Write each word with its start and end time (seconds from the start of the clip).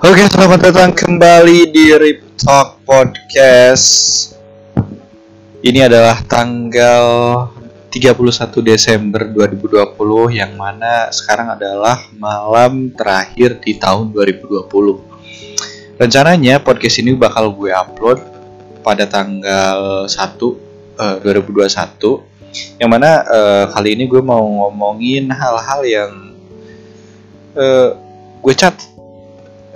Oke, 0.00 0.24
selamat 0.32 0.72
datang 0.72 0.96
kembali 0.96 1.76
di 1.76 1.92
Rip 1.92 2.40
Talk 2.40 2.80
Podcast. 2.88 4.32
Ini 5.60 5.92
adalah 5.92 6.24
tanggal 6.24 7.04
31 7.92 8.64
Desember 8.64 9.28
2020 9.28 10.40
yang 10.40 10.56
mana 10.56 11.12
sekarang 11.12 11.52
adalah 11.52 12.00
malam 12.16 12.88
terakhir 12.96 13.60
di 13.60 13.76
tahun 13.76 14.08
2020. 14.16 16.00
Rencananya 16.00 16.64
podcast 16.64 16.96
ini 17.04 17.12
bakal 17.12 17.52
gue 17.52 17.68
upload 17.68 18.24
pada 18.80 19.04
tanggal 19.04 20.08
1 20.08 20.16
uh, 20.96 21.16
2021 21.20 22.80
yang 22.80 22.88
mana 22.88 23.20
uh, 23.28 23.64
kali 23.68 24.00
ini 24.00 24.08
gue 24.08 24.24
mau 24.24 24.48
ngomongin 24.48 25.28
hal-hal 25.28 25.84
yang 25.84 26.12
uh, 27.52 27.92
gue 28.40 28.54
cat 28.56 28.80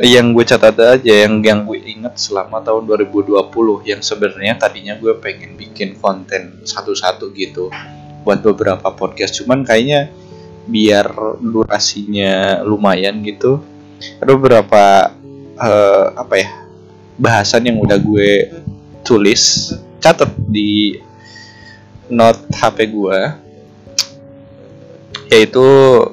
yang 0.03 0.35
gue 0.35 0.43
catat 0.43 0.75
aja 0.75 1.15
yang 1.23 1.39
yang 1.39 1.63
gue 1.63 1.79
inget 1.79 2.19
selama 2.19 2.59
tahun 2.59 2.83
2020 2.91 3.39
yang 3.87 4.03
sebenarnya 4.03 4.59
tadinya 4.59 4.99
gue 4.99 5.15
pengen 5.23 5.55
bikin 5.55 5.95
konten 6.03 6.67
satu-satu 6.67 7.31
gitu 7.31 7.71
buat 8.27 8.43
beberapa 8.43 8.91
podcast. 8.91 9.39
Cuman 9.39 9.63
kayaknya 9.63 10.11
biar 10.67 11.15
durasinya 11.39 12.65
lumayan 12.67 13.23
gitu 13.23 13.63
ada 14.19 14.35
beberapa 14.35 15.15
uh, 15.63 16.07
apa 16.19 16.35
ya 16.43 16.49
bahasan 17.15 17.71
yang 17.71 17.79
udah 17.79 18.01
gue 18.01 18.51
tulis 19.07 19.71
catat 20.03 20.35
di 20.51 20.99
note 22.11 22.51
HP 22.51 22.91
gue. 22.91 23.21
Yaitu 25.31 25.67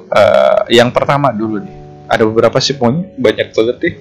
uh, 0.06 0.60
yang 0.70 0.94
pertama 0.94 1.34
dulu 1.34 1.58
nih 1.58 1.81
ada 2.10 2.22
beberapa 2.26 2.58
sih 2.58 2.74
pokoknya 2.76 3.04
banyak 3.18 3.48
banget 3.54 3.76
deh. 3.78 3.94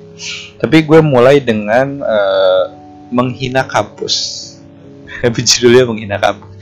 Tapi 0.57 0.77
gue 0.83 0.99
mulai 1.01 1.37
dengan 1.41 2.01
uh, 2.01 2.65
menghina 3.13 3.65
kampus. 3.67 4.47
Judulnya 5.49 5.85
menghina 5.85 6.17
kampus. 6.17 6.55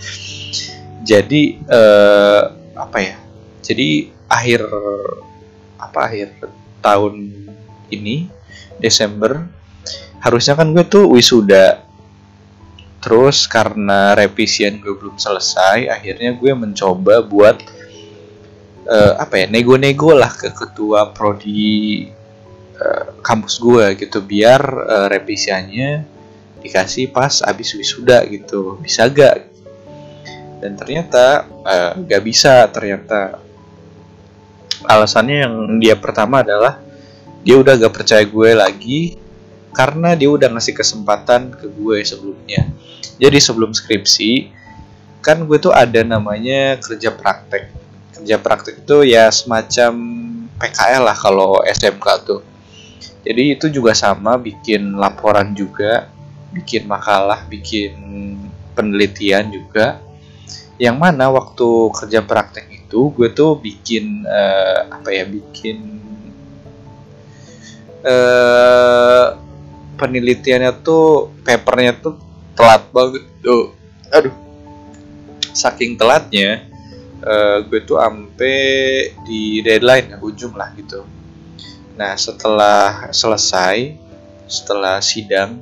Jadi 1.03 1.57
uh, 1.69 2.53
apa 2.75 2.97
ya? 2.99 3.15
Jadi 3.63 4.09
akhir 4.29 4.61
apa 5.79 5.99
akhir 6.05 6.29
tahun 6.85 7.33
ini 7.89 8.29
Desember 8.77 9.45
harusnya 10.21 10.53
kan 10.59 10.71
gue 10.75 10.85
tuh 10.85 11.09
wisuda. 11.09 11.81
Terus 12.99 13.47
karena 13.47 14.11
revisian 14.11 14.83
gue 14.83 14.91
belum 14.91 15.15
selesai 15.15 15.87
akhirnya 15.87 16.35
gue 16.35 16.51
mencoba 16.51 17.23
buat 17.23 17.78
uh, 18.89 19.13
apa 19.21 19.45
ya 19.45 19.45
nego-nego 19.47 20.17
lah 20.17 20.33
ke 20.33 20.49
ketua 20.49 21.13
prodi 21.13 22.09
uh, 22.81 23.21
kampus 23.21 23.61
gue 23.61 23.85
gitu 24.01 24.25
biar 24.25 24.61
uh, 24.65 25.07
revisiannya 25.07 26.17
dikasih 26.59 27.13
pas 27.13 27.39
abis 27.45 27.77
wisuda 27.77 28.25
gitu. 28.27 28.81
Bisa 28.81 29.07
gak? 29.07 29.47
Dan 30.59 30.75
ternyata 30.75 31.47
uh, 31.63 31.95
gak 32.03 32.23
bisa 32.25 32.67
ternyata. 32.67 33.39
Alasannya 34.79 35.37
yang 35.43 35.55
dia 35.79 35.95
pertama 35.99 36.39
adalah 36.39 36.79
dia 37.43 37.55
udah 37.55 37.79
gak 37.79 37.93
percaya 37.95 38.23
gue 38.27 38.51
lagi 38.57 39.15
karena 39.71 40.17
dia 40.17 40.27
udah 40.27 40.51
ngasih 40.51 40.75
kesempatan 40.75 41.55
ke 41.55 41.71
gue 41.71 42.03
sebelumnya. 42.03 42.67
Jadi 43.19 43.37
sebelum 43.39 43.71
skripsi 43.71 44.51
kan 45.19 45.43
gue 45.43 45.59
tuh 45.59 45.75
ada 45.75 46.03
namanya 46.03 46.79
kerja 46.79 47.11
praktek 47.11 47.78
kerja 48.19 48.35
praktik 48.35 48.83
itu 48.83 49.07
ya 49.07 49.31
semacam 49.31 49.95
PKL 50.59 51.03
lah 51.07 51.15
kalau 51.15 51.63
SMK 51.63 52.07
tuh. 52.27 52.43
Jadi 53.23 53.55
itu 53.55 53.71
juga 53.71 53.95
sama 53.95 54.35
bikin 54.35 54.99
laporan 54.99 55.55
juga 55.55 56.11
bikin 56.51 56.83
makalah 56.83 57.47
bikin 57.47 57.95
penelitian 58.75 59.47
juga. 59.55 60.03
Yang 60.79 60.97
mana 60.99 61.31
waktu 61.31 61.67
kerja 61.95 62.19
praktek 62.23 62.67
itu 62.71 63.11
gue 63.15 63.31
tuh 63.31 63.55
bikin 63.59 64.27
uh, 64.27 64.87
apa 64.91 65.09
ya 65.11 65.23
bikin 65.27 65.99
uh, 68.03 69.35
penelitiannya 69.99 70.71
tuh 70.83 71.31
papernya 71.43 71.95
tuh 71.99 72.15
telat 72.55 72.83
banget. 72.91 73.23
Tuh 73.39 73.71
aduh. 74.11 74.35
Saking 75.49 75.99
telatnya 75.99 76.68
uh, 77.23 77.57
gue 77.65 77.79
tuh 77.83 77.99
ampe 77.99 78.57
di 79.27 79.59
deadline 79.63 80.15
ya 80.15 80.17
ujung 80.19 80.55
lah 80.55 80.71
gitu. 80.75 81.03
Nah 81.99 82.15
setelah 82.15 83.11
selesai 83.11 83.95
setelah 84.49 84.97
sidang 85.03 85.61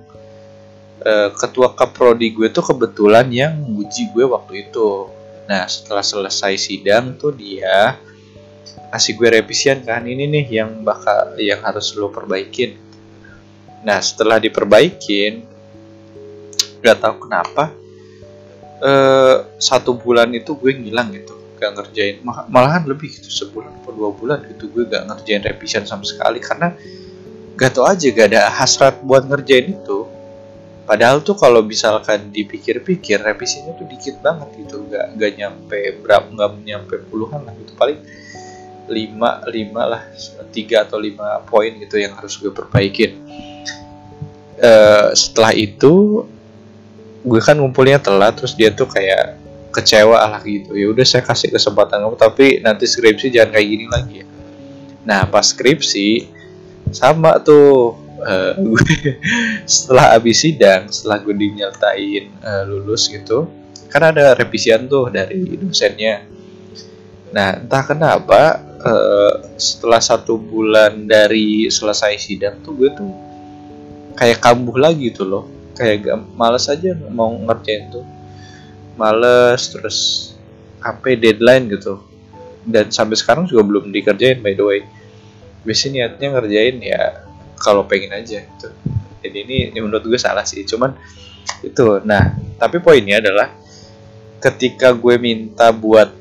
uh, 1.04 1.30
ketua 1.34 1.74
kaprodi 1.74 2.32
gue 2.32 2.48
tuh 2.54 2.64
kebetulan 2.64 3.28
yang 3.34 3.54
uji 3.78 4.14
gue 4.14 4.26
waktu 4.26 4.70
itu. 4.70 5.10
Nah 5.48 5.66
setelah 5.66 6.04
selesai 6.04 6.60
sidang 6.60 7.16
tuh 7.18 7.34
dia 7.34 7.98
kasih 8.88 9.20
gue 9.20 9.30
revisian 9.42 9.84
kan 9.84 10.08
ini 10.08 10.30
nih 10.30 10.64
yang 10.64 10.86
bakal 10.86 11.36
yang 11.42 11.60
harus 11.66 11.92
lo 11.98 12.14
perbaikin. 12.14 12.78
Nah 13.84 14.00
setelah 14.02 14.38
diperbaikin 14.42 15.44
gak 16.78 17.02
tahu 17.02 17.26
kenapa 17.26 17.74
uh, 18.86 19.50
satu 19.58 19.98
bulan 19.98 20.30
itu 20.34 20.54
gue 20.54 20.72
ngilang 20.78 21.10
gitu 21.14 21.37
gak 21.58 21.74
ngerjain. 21.76 22.22
Malahan 22.24 22.86
lebih 22.86 23.10
gitu 23.12 23.28
sebulan 23.28 23.84
atau 23.84 23.92
dua 23.92 24.10
bulan 24.14 24.46
gitu 24.46 24.70
gue 24.72 24.88
gak 24.88 25.10
ngerjain 25.10 25.42
revision 25.44 25.84
sama 25.84 26.06
sekali. 26.06 26.38
Karena 26.40 26.72
gak 27.58 27.72
tau 27.76 27.90
aja 27.90 28.08
gak 28.08 28.28
ada 28.32 28.42
hasrat 28.54 29.02
buat 29.02 29.26
ngerjain 29.26 29.76
itu. 29.76 30.08
Padahal 30.88 31.20
tuh 31.20 31.36
kalau 31.36 31.60
misalkan 31.66 32.32
dipikir-pikir 32.32 33.20
revisinya 33.20 33.76
tuh 33.76 33.90
dikit 33.90 34.24
banget 34.24 34.48
gitu. 34.62 34.86
Gak 34.88 35.18
gak 35.20 35.32
nyampe 35.36 35.80
berapa 36.00 36.28
gak 36.32 36.64
nyampe 36.64 36.96
puluhan 37.10 37.44
lah 37.44 37.54
gitu. 37.58 37.74
Paling 37.76 38.00
lima 38.88 39.44
lima 39.52 39.84
lah 39.84 40.02
tiga 40.56 40.88
atau 40.88 40.96
lima 40.96 41.44
poin 41.44 41.76
gitu 41.76 42.00
yang 42.00 42.16
harus 42.16 42.40
gue 42.40 42.50
perbaikin. 42.56 43.20
Uh, 44.58 45.14
setelah 45.14 45.54
itu 45.54 46.26
gue 47.28 47.42
kan 47.44 47.60
ngumpulnya 47.60 48.02
telat 48.02 48.40
terus 48.40 48.56
dia 48.56 48.72
tuh 48.74 48.90
kayak 48.90 49.37
kecewa 49.78 50.18
lah 50.26 50.42
gitu. 50.42 50.74
Ya 50.74 50.90
udah 50.90 51.06
saya 51.06 51.22
kasih 51.22 51.54
kesempatan 51.54 52.02
kamu 52.02 52.18
tapi 52.18 52.46
nanti 52.66 52.90
skripsi 52.90 53.30
jangan 53.30 53.54
kayak 53.54 53.68
gini 53.70 53.86
lagi 53.86 54.14
ya. 54.26 54.28
Nah 55.06 55.30
pas 55.30 55.46
skripsi 55.46 56.34
sama 56.90 57.38
tuh 57.38 57.94
uh, 58.26 58.58
gue 58.66 59.14
setelah 59.70 60.18
habis 60.18 60.42
sidang 60.42 60.90
setelah 60.90 61.22
gue 61.22 61.36
dinyatakan 61.38 62.26
uh, 62.42 62.64
lulus 62.66 63.06
gitu 63.06 63.46
kan 63.94 64.02
ada 64.02 64.34
revisian 64.34 64.90
tuh 64.90 65.14
dari 65.14 65.46
dosennya. 65.62 66.26
Nah 67.30 67.62
entah 67.62 67.84
kenapa 67.86 68.58
uh, 68.82 69.34
setelah 69.62 70.02
satu 70.02 70.42
bulan 70.42 71.06
dari 71.06 71.70
selesai 71.70 72.18
sidang 72.18 72.66
tuh 72.66 72.74
gue 72.74 72.90
tuh 72.98 73.14
kayak 74.18 74.42
kambuh 74.42 74.82
lagi 74.82 75.14
tuh 75.14 75.28
loh. 75.30 75.46
Kayak 75.78 76.10
gak 76.10 76.18
males 76.34 76.66
aja 76.74 76.98
mau 77.14 77.38
ngerjain 77.38 77.94
tuh 77.94 78.17
males 78.98 79.62
terus 79.72 79.98
sampai 80.82 81.16
deadline 81.16 81.70
gitu. 81.72 82.04
Dan 82.68 82.92
sampai 82.92 83.16
sekarang 83.16 83.48
juga 83.48 83.64
belum 83.64 83.94
dikerjain 83.96 84.44
by 84.44 84.54
the 84.58 84.66
way. 84.66 84.82
Biasanya 85.64 86.12
niatnya 86.12 86.28
ngerjain 86.36 86.76
ya 86.84 87.02
kalau 87.56 87.88
pengen 87.88 88.14
aja 88.14 88.44
gitu. 88.44 88.70
Jadi 89.24 89.38
ini, 89.44 89.58
ini 89.72 89.80
menurut 89.80 90.04
gue 90.04 90.20
salah 90.20 90.44
sih 90.44 90.68
cuman 90.68 90.94
itu. 91.64 92.04
Nah 92.04 92.36
tapi 92.60 92.84
poinnya 92.84 93.24
adalah 93.24 93.54
ketika 94.38 94.94
gue 94.94 95.16
minta 95.18 95.74
buat 95.74 96.14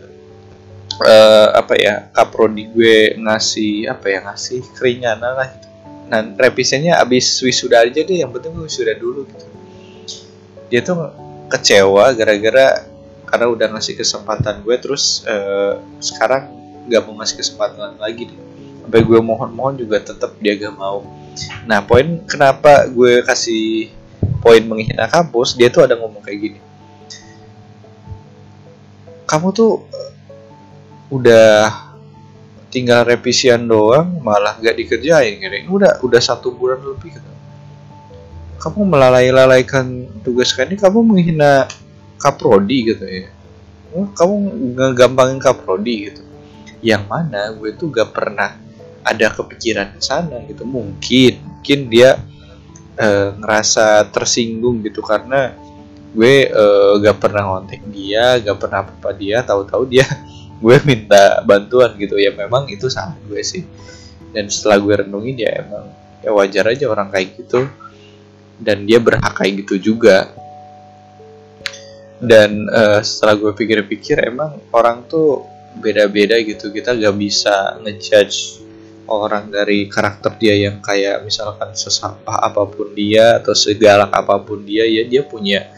uh, 1.03 1.49
apa 1.53 1.75
ya 1.77 2.09
kaprodi 2.15 2.71
gue 2.73 3.19
ngasih 3.21 3.93
apa 3.93 4.07
ya 4.09 4.19
ngasih 4.25 4.61
keringanan 4.73 5.37
lah 5.37 5.49
gitu. 5.53 5.69
Nah 6.07 6.21
revisinya 6.39 7.03
abis 7.03 7.43
wisuda 7.43 7.85
aja 7.85 8.01
deh 8.01 8.23
yang 8.23 8.31
penting 8.33 8.55
gue 8.57 8.65
wisuda 8.65 8.97
dulu 8.97 9.27
gitu. 9.29 9.47
Dia 10.73 10.81
tuh 10.83 11.26
kecewa 11.47 12.11
gara-gara 12.15 12.87
karena 13.27 13.47
udah 13.51 13.67
ngasih 13.75 13.99
kesempatan 13.99 14.63
gue 14.63 14.77
terus 14.79 15.27
uh, 15.27 15.83
sekarang 15.99 16.51
gak 16.87 17.03
mau 17.07 17.19
ngasih 17.19 17.43
kesempatan 17.43 17.99
lagi 17.99 18.31
deh. 18.31 18.41
Sampai 18.87 19.03
gue 19.03 19.19
mohon-mohon 19.19 19.75
juga 19.75 19.99
tetap 19.99 20.39
dia 20.39 20.55
gak 20.55 20.75
mau. 20.79 21.03
Nah 21.67 21.83
poin 21.83 22.23
kenapa 22.25 22.87
gue 22.87 23.23
kasih 23.27 23.91
poin 24.39 24.63
menghina 24.63 25.11
kampus 25.11 25.59
dia 25.59 25.67
tuh 25.67 25.87
ada 25.87 25.99
ngomong 25.99 26.23
kayak 26.23 26.39
gini. 26.39 26.61
Kamu 29.27 29.51
tuh 29.51 29.83
udah 31.11 31.87
tinggal 32.71 33.07
revisian 33.07 33.67
doang 33.67 34.19
malah 34.23 34.59
gak 34.59 34.75
dikerjain 34.75 35.39
gitu 35.39 35.71
udah 35.71 36.03
udah 36.03 36.21
satu 36.21 36.51
bulan 36.51 36.83
lebih 36.83 37.15
gitu 37.15 37.31
kamu 38.57 38.89
melalai-lalaikan 38.89 40.09
tugas 40.25 40.57
ini 40.57 40.77
kamu 40.81 41.05
menghina 41.05 41.69
kaprodi 42.17 42.93
gitu 42.93 43.05
ya? 43.05 43.29
Kamu 43.93 44.35
ngegampangin 44.77 45.39
kaprodi 45.41 46.11
gitu? 46.11 46.23
Yang 46.81 47.05
mana 47.09 47.53
gue 47.57 47.73
tuh 47.77 47.89
gak 47.93 48.13
pernah 48.13 48.57
ada 49.05 49.27
kepikiran 49.33 49.97
ke 49.97 50.01
sana 50.01 50.41
gitu. 50.49 50.65
Mungkin 50.65 51.41
mungkin 51.41 51.81
dia 51.93 52.21
uh, 52.97 53.29
ngerasa 53.41 54.09
tersinggung 54.11 54.85
gitu 54.85 55.01
karena 55.05 55.53
gue 56.17 56.49
uh, 56.49 56.97
gak 57.01 57.21
pernah 57.21 57.43
ngontek 57.53 57.85
dia 57.93 58.41
gak 58.41 58.57
pernah 58.57 58.85
apa, 58.85 58.93
-apa 58.97 59.11
dia. 59.17 59.45
Tahu-tahu 59.45 59.83
dia 59.89 60.05
gue 60.65 60.77
minta 60.85 61.45
bantuan 61.45 61.93
gitu. 62.01 62.17
Ya 62.17 62.33
memang 62.33 62.69
itu 62.73 62.89
salah 62.89 63.17
gue 63.29 63.41
sih. 63.45 63.65
Dan 64.33 64.49
setelah 64.49 64.81
gue 64.81 64.95
renungin 65.05 65.37
ya 65.41 65.65
emang 65.65 65.89
ya 66.21 66.35
wajar 66.35 66.67
aja 66.73 66.85
orang 66.91 67.09
kayak 67.09 67.39
gitu 67.39 67.71
dan 68.61 68.89
dia 68.89 69.01
berhak 69.01 69.37
kayak 69.37 69.65
gitu 69.65 69.93
juga. 69.93 70.33
Dan 72.17 72.65
uh, 72.73 73.05
setelah 73.05 73.37
gue 73.37 73.53
pikir-pikir 73.53 74.17
emang 74.25 74.57
orang 74.73 75.05
tuh 75.05 75.45
beda-beda 75.77 76.41
gitu. 76.41 76.73
Kita 76.73 76.97
gak 76.97 77.17
bisa 77.17 77.77
ngejudge 77.85 78.65
orang 79.07 79.53
dari 79.53 79.87
karakter 79.87 80.35
dia 80.41 80.57
yang 80.57 80.81
kayak 80.81 81.23
misalkan 81.23 81.77
sesampah 81.77 82.43
apa 82.43 82.65
pun 82.67 82.91
dia 82.97 83.39
atau 83.39 83.53
segalak 83.53 84.11
apa 84.11 84.41
pun 84.43 84.65
dia 84.65 84.83
ya 84.89 85.07
dia 85.07 85.23
punya 85.23 85.69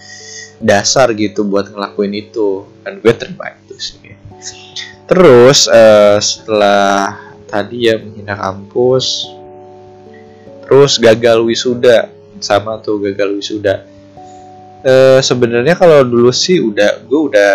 dasar 0.63 1.11
gitu 1.19 1.43
buat 1.43 1.75
ngelakuin 1.75 2.15
itu. 2.15 2.71
Dan 2.87 3.03
gue 3.03 3.13
terima 3.19 3.51
itu 3.59 3.75
sih. 3.75 4.15
Terus 5.11 5.67
uh, 5.67 6.23
setelah 6.23 7.29
tadi 7.49 7.89
ya 7.89 7.97
menghina 7.97 8.37
kampus 8.37 9.25
terus 10.69 11.01
gagal 11.01 11.41
wisuda 11.49 12.13
sama 12.41 12.81
tuh 12.81 13.03
gagal 13.03 13.39
wisuda. 13.39 13.85
Uh, 14.87 15.19
sebenarnya 15.19 15.75
kalau 15.75 16.07
dulu 16.07 16.31
sih 16.31 16.63
udah 16.63 17.03
gue 17.03 17.21
udah 17.33 17.53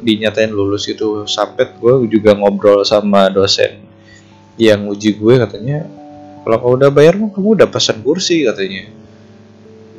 dinyatain 0.00 0.54
lulus 0.54 0.88
itu 0.88 1.26
sampai 1.26 1.66
gue 1.76 2.08
juga 2.08 2.32
ngobrol 2.32 2.86
sama 2.86 3.28
dosen 3.28 3.84
yang 4.56 4.86
uji 4.88 5.18
gue 5.18 5.34
katanya 5.40 5.84
kalau 6.46 6.56
kamu 6.56 6.72
udah 6.80 6.90
bayar 6.90 7.14
kamu 7.18 7.48
udah 7.58 7.68
pesan 7.68 8.00
kursi 8.00 8.48
katanya. 8.48 8.88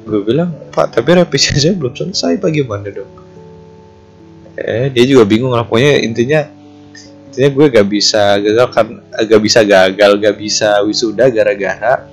Gue 0.02 0.26
bilang 0.26 0.56
pak 0.74 0.98
tapi 0.98 1.14
revisi 1.14 1.54
saya 1.60 1.78
belum 1.78 1.94
selesai 1.94 2.42
bagaimana 2.42 2.90
dong? 2.90 3.12
Eh 4.58 4.90
dia 4.90 5.04
juga 5.06 5.24
bingung 5.30 5.54
lah 5.54 5.68
pokoknya 5.68 6.02
intinya 6.02 6.42
intinya 7.32 7.50
gue 7.56 7.66
gak 7.72 7.88
bisa 7.88 8.22
gagal 8.44 8.68
kan 8.76 8.88
gak 9.24 9.42
bisa 9.42 9.60
gagal 9.64 10.12
gak 10.20 10.36
bisa 10.36 10.84
wisuda 10.84 11.32
gara-gara 11.32 12.04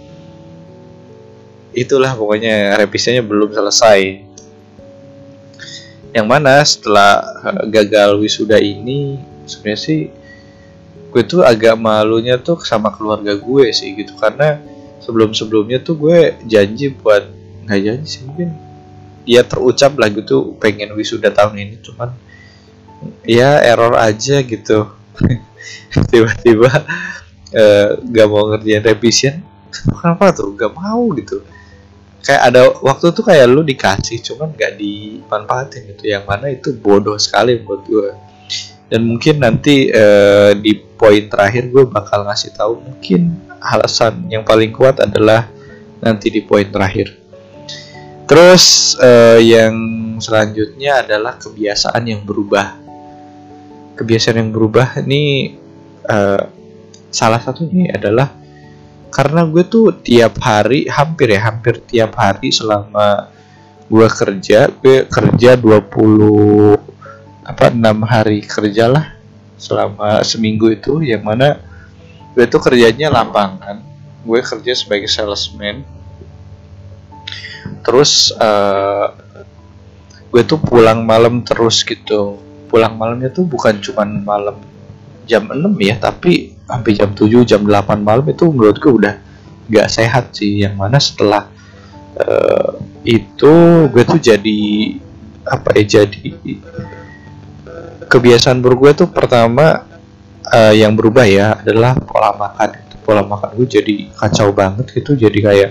itulah 1.78 2.19
pokoknya 2.19 2.75
revisinya 2.75 3.22
belum 3.22 3.54
selesai. 3.54 4.26
Yang 6.10 6.26
mana 6.26 6.58
setelah 6.66 7.22
eh, 7.46 7.64
gagal 7.70 8.19
wisuda 8.19 8.58
ini 8.58 9.22
sebenarnya 9.46 9.80
sih 9.80 10.00
gue 11.08 11.22
tuh 11.25 11.40
agak 11.40 11.78
malunya 11.80 12.36
tuh 12.36 12.60
sama 12.60 12.90
keluarga 12.90 13.38
gue 13.38 13.70
sih 13.70 13.94
gitu. 13.94 14.19
Karena 14.19 14.58
sebelum 14.98 15.32
sebelumnya 15.32 15.78
tuh 15.78 15.94
gue 15.96 16.19
janji 16.44 16.90
buat 16.92 17.25
nggak 17.69 17.80
janji 17.80 18.06
sih 18.08 18.22
mungkin 18.26 18.50
dia 19.28 19.44
terucap 19.44 19.92
lah 20.00 20.08
gitu 20.08 20.58
pengen 20.58 20.92
wisuda 20.98 21.30
tahun 21.30 21.62
ini. 21.62 21.76
Cuman 21.84 22.10
ya 23.22 23.62
error 23.62 23.94
aja 23.94 24.42
gitu. 24.42 24.90
Tiba-tiba 26.10 26.70
uh, 27.52 27.88
gak 28.00 28.26
mau 28.28 28.48
ngerjain 28.52 28.84
revision. 28.84 29.34
Kenapa 29.69 30.32
tuh? 30.32 30.56
Gak 30.56 30.72
mau 30.72 31.12
gitu 31.12 31.44
kayak 32.23 32.43
ada 32.53 32.62
waktu 32.82 33.15
tuh 33.15 33.25
kayak 33.25 33.47
lu 33.50 33.62
dikasih 33.62 34.20
cuman 34.23 34.55
gak 34.55 34.79
dimanfaatin 34.79 35.94
gitu. 35.94 36.11
Yang 36.11 36.25
mana 36.26 36.47
itu 36.53 36.75
bodoh 36.76 37.17
sekali 37.17 37.59
buat 37.62 37.82
gue 37.87 38.29
dan 38.88 39.05
mungkin 39.05 39.44
nanti 39.44 39.93
uh, 39.93 40.56
di 40.56 40.73
poin 40.73 41.29
terakhir 41.29 41.69
gue 41.69 41.85
bakal 41.85 42.25
ngasih 42.25 42.56
tahu 42.56 42.81
mungkin 42.81 43.37
alasan 43.61 44.32
yang 44.32 44.49
paling 44.49 44.73
kuat 44.73 44.97
adalah 45.05 45.44
nanti 46.00 46.32
di 46.32 46.41
poin 46.41 46.65
terakhir. 46.65 47.12
Terus 48.25 48.97
uh, 48.97 49.41
yang 49.41 49.76
selanjutnya 50.21 51.05
adalah 51.05 51.37
kebiasaan 51.37 52.03
yang 52.09 52.25
berubah. 52.25 52.81
Kebiasaan 54.00 54.41
yang 54.41 54.50
berubah 54.56 55.05
ini 55.05 55.53
uh, 56.09 56.49
salah 57.12 57.41
satunya 57.44 57.93
adalah 57.93 58.32
karena 59.08 59.44
gue 59.49 59.64
tuh 59.64 59.93
tiap 60.05 60.37
hari 60.44 60.84
hampir 60.88 61.32
ya 61.32 61.49
hampir 61.49 61.81
tiap 61.84 62.16
hari 62.16 62.52
selama 62.52 63.32
gue 63.88 64.05
kerja 64.05 64.69
gue 64.69 65.08
kerja 65.08 65.56
20 65.56 66.76
apa 67.49 67.72
enam 67.72 68.05
hari 68.05 68.44
kerja 68.44 68.93
lah 68.93 69.16
selama 69.56 70.20
seminggu 70.20 70.69
itu. 70.69 71.00
Yang 71.00 71.22
mana 71.25 71.49
gue 72.37 72.44
tuh 72.44 72.60
kerjanya 72.60 73.08
lapangan 73.08 73.81
gue 74.28 74.40
kerja 74.44 74.72
sebagai 74.76 75.08
salesman. 75.08 75.81
Terus 77.81 78.32
uh, 78.37 79.16
gue 80.28 80.43
tuh 80.44 80.61
pulang 80.61 81.08
malam 81.08 81.40
terus 81.40 81.81
gitu. 81.81 82.37
Pulang 82.69 83.00
malamnya 83.00 83.32
tuh 83.32 83.49
bukan 83.49 83.81
cuman 83.81 84.20
malam 84.20 84.56
jam 85.25 85.49
6 85.49 85.56
ya 85.81 85.96
tapi 85.96 86.57
sampai 86.69 86.93
jam 86.93 87.11
7 87.17 87.49
jam 87.49 87.65
8 87.65 88.05
malam 88.05 88.29
itu 88.29 88.44
menurutku 88.53 89.00
udah 89.00 89.17
gak 89.73 89.88
sehat 89.88 90.37
sih. 90.37 90.61
Yang 90.69 90.75
mana 90.76 90.99
setelah 91.00 91.43
uh, 92.20 92.76
itu 93.09 93.55
gue 93.88 94.05
tuh 94.05 94.20
jadi 94.20 94.61
apa 95.49 95.81
ya 95.81 96.05
jadi 96.05 96.29
kebiasaan 98.05 98.61
buruk 98.61 98.85
gue 98.85 98.93
tuh 99.05 99.09
pertama 99.09 99.88
uh, 100.44 100.75
yang 100.76 100.93
berubah 100.93 101.25
ya 101.25 101.56
adalah 101.56 101.97
pola 101.97 102.37
makan 102.37 102.71
pola 103.00 103.25
makan 103.25 103.56
gue 103.56 103.69
jadi 103.81 103.94
kacau 104.12 104.53
banget 104.53 104.93
gitu. 104.93 105.17
Jadi 105.17 105.38
kayak 105.41 105.71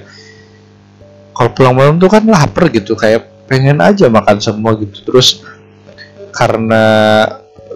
kalau 1.37 1.53
pulang 1.53 1.77
malam 1.77 1.95
tuh 2.01 2.09
kan 2.09 2.25
lapar 2.25 2.73
gitu. 2.73 2.97
Kayak 2.97 3.29
pengen 3.45 3.77
aja 3.77 4.09
makan 4.09 4.41
semua 4.41 4.73
gitu. 4.81 5.05
Terus 5.05 5.45
karena 6.33 6.85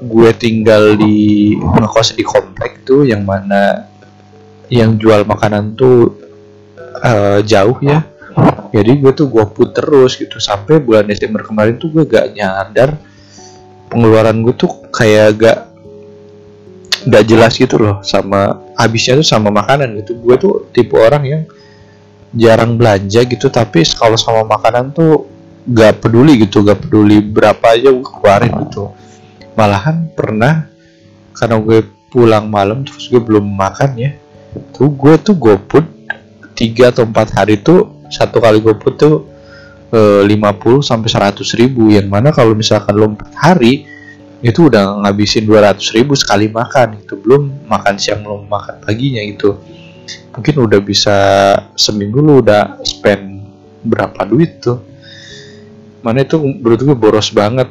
gue 0.02 0.30
tinggal 0.34 0.98
di 0.98 1.54
ngekos 1.62 2.18
di 2.18 2.26
komplek 2.26 2.82
tuh 2.82 3.06
yang 3.06 3.22
mana 3.22 3.86
yang 4.66 4.98
jual 4.98 5.22
makanan 5.30 5.78
tuh 5.78 6.18
uh, 7.06 7.40
jauh 7.46 7.78
ya. 7.86 8.02
Jadi 8.72 8.98
gue 8.98 9.12
tuh 9.14 9.28
gue 9.30 9.46
put 9.52 9.70
terus 9.76 10.18
gitu. 10.18 10.42
Sampai 10.42 10.82
bulan 10.82 11.06
Desember 11.06 11.46
kemarin 11.46 11.78
tuh 11.78 11.94
gue 11.94 12.04
gak 12.08 12.34
nyadar 12.34 12.98
pengeluaran 13.92 14.42
gue 14.42 14.56
tuh 14.56 14.72
kayak 14.90 15.30
gak 15.38 15.60
gak 17.06 17.24
jelas 17.28 17.54
gitu 17.60 17.76
loh 17.82 18.00
sama 18.02 18.64
habisnya 18.80 19.22
tuh 19.22 19.28
sama 19.28 19.54
makanan 19.54 20.02
gitu. 20.02 20.18
Gue 20.18 20.36
tuh 20.40 20.54
tipe 20.74 20.98
orang 20.98 21.24
yang 21.28 21.44
jarang 22.32 22.80
belanja 22.80 23.28
gitu 23.28 23.52
tapi 23.52 23.84
kalau 23.92 24.16
sama 24.16 24.48
makanan 24.48 24.96
tuh 24.96 25.28
gak 25.68 26.02
peduli 26.02 26.42
gitu 26.42 26.64
gak 26.64 26.88
peduli 26.88 27.20
berapa 27.20 27.76
aja 27.76 27.92
gue 27.92 28.02
keluarin 28.08 28.56
gitu 28.66 28.96
malahan 29.56 30.08
pernah 30.14 30.68
karena 31.36 31.58
gue 31.60 31.80
pulang 32.12 32.52
malam 32.52 32.84
terus 32.84 33.08
gue 33.08 33.20
belum 33.20 33.44
makan 33.44 33.92
ya 33.96 34.12
tuh 34.76 34.92
gue 34.92 35.14
tuh 35.22 35.36
put 35.40 35.86
tiga 36.56 36.92
atau 36.92 37.08
empat 37.08 37.32
hari 37.34 37.58
tuh 37.64 38.04
satu 38.12 38.44
kali 38.44 38.60
put 38.60 38.94
tuh 39.00 39.32
e, 39.92 40.28
50 40.28 40.84
sampai 40.84 41.10
seratus 41.10 41.56
ribu. 41.56 41.88
Yang 41.88 42.08
mana 42.12 42.30
kalau 42.36 42.52
misalkan 42.52 42.94
lo 42.96 43.16
empat 43.16 43.32
hari 43.40 43.88
itu 44.42 44.68
udah 44.68 45.06
ngabisin 45.06 45.46
200 45.46 45.78
ribu 45.96 46.18
sekali 46.18 46.50
makan 46.50 46.98
itu 46.98 47.14
belum 47.14 47.70
makan 47.70 47.96
siang 48.02 48.26
belum 48.26 48.50
makan 48.50 48.82
paginya 48.82 49.22
itu 49.22 49.54
mungkin 50.34 50.66
udah 50.66 50.82
bisa 50.82 51.18
seminggu 51.78 52.18
lu 52.18 52.42
udah 52.42 52.82
spend 52.82 53.46
berapa 53.86 54.26
duit 54.26 54.60
tuh? 54.60 54.82
Mana 56.02 56.26
itu 56.26 56.42
menurut 56.42 56.82
gue 56.82 56.98
boros 56.98 57.30
banget 57.30 57.70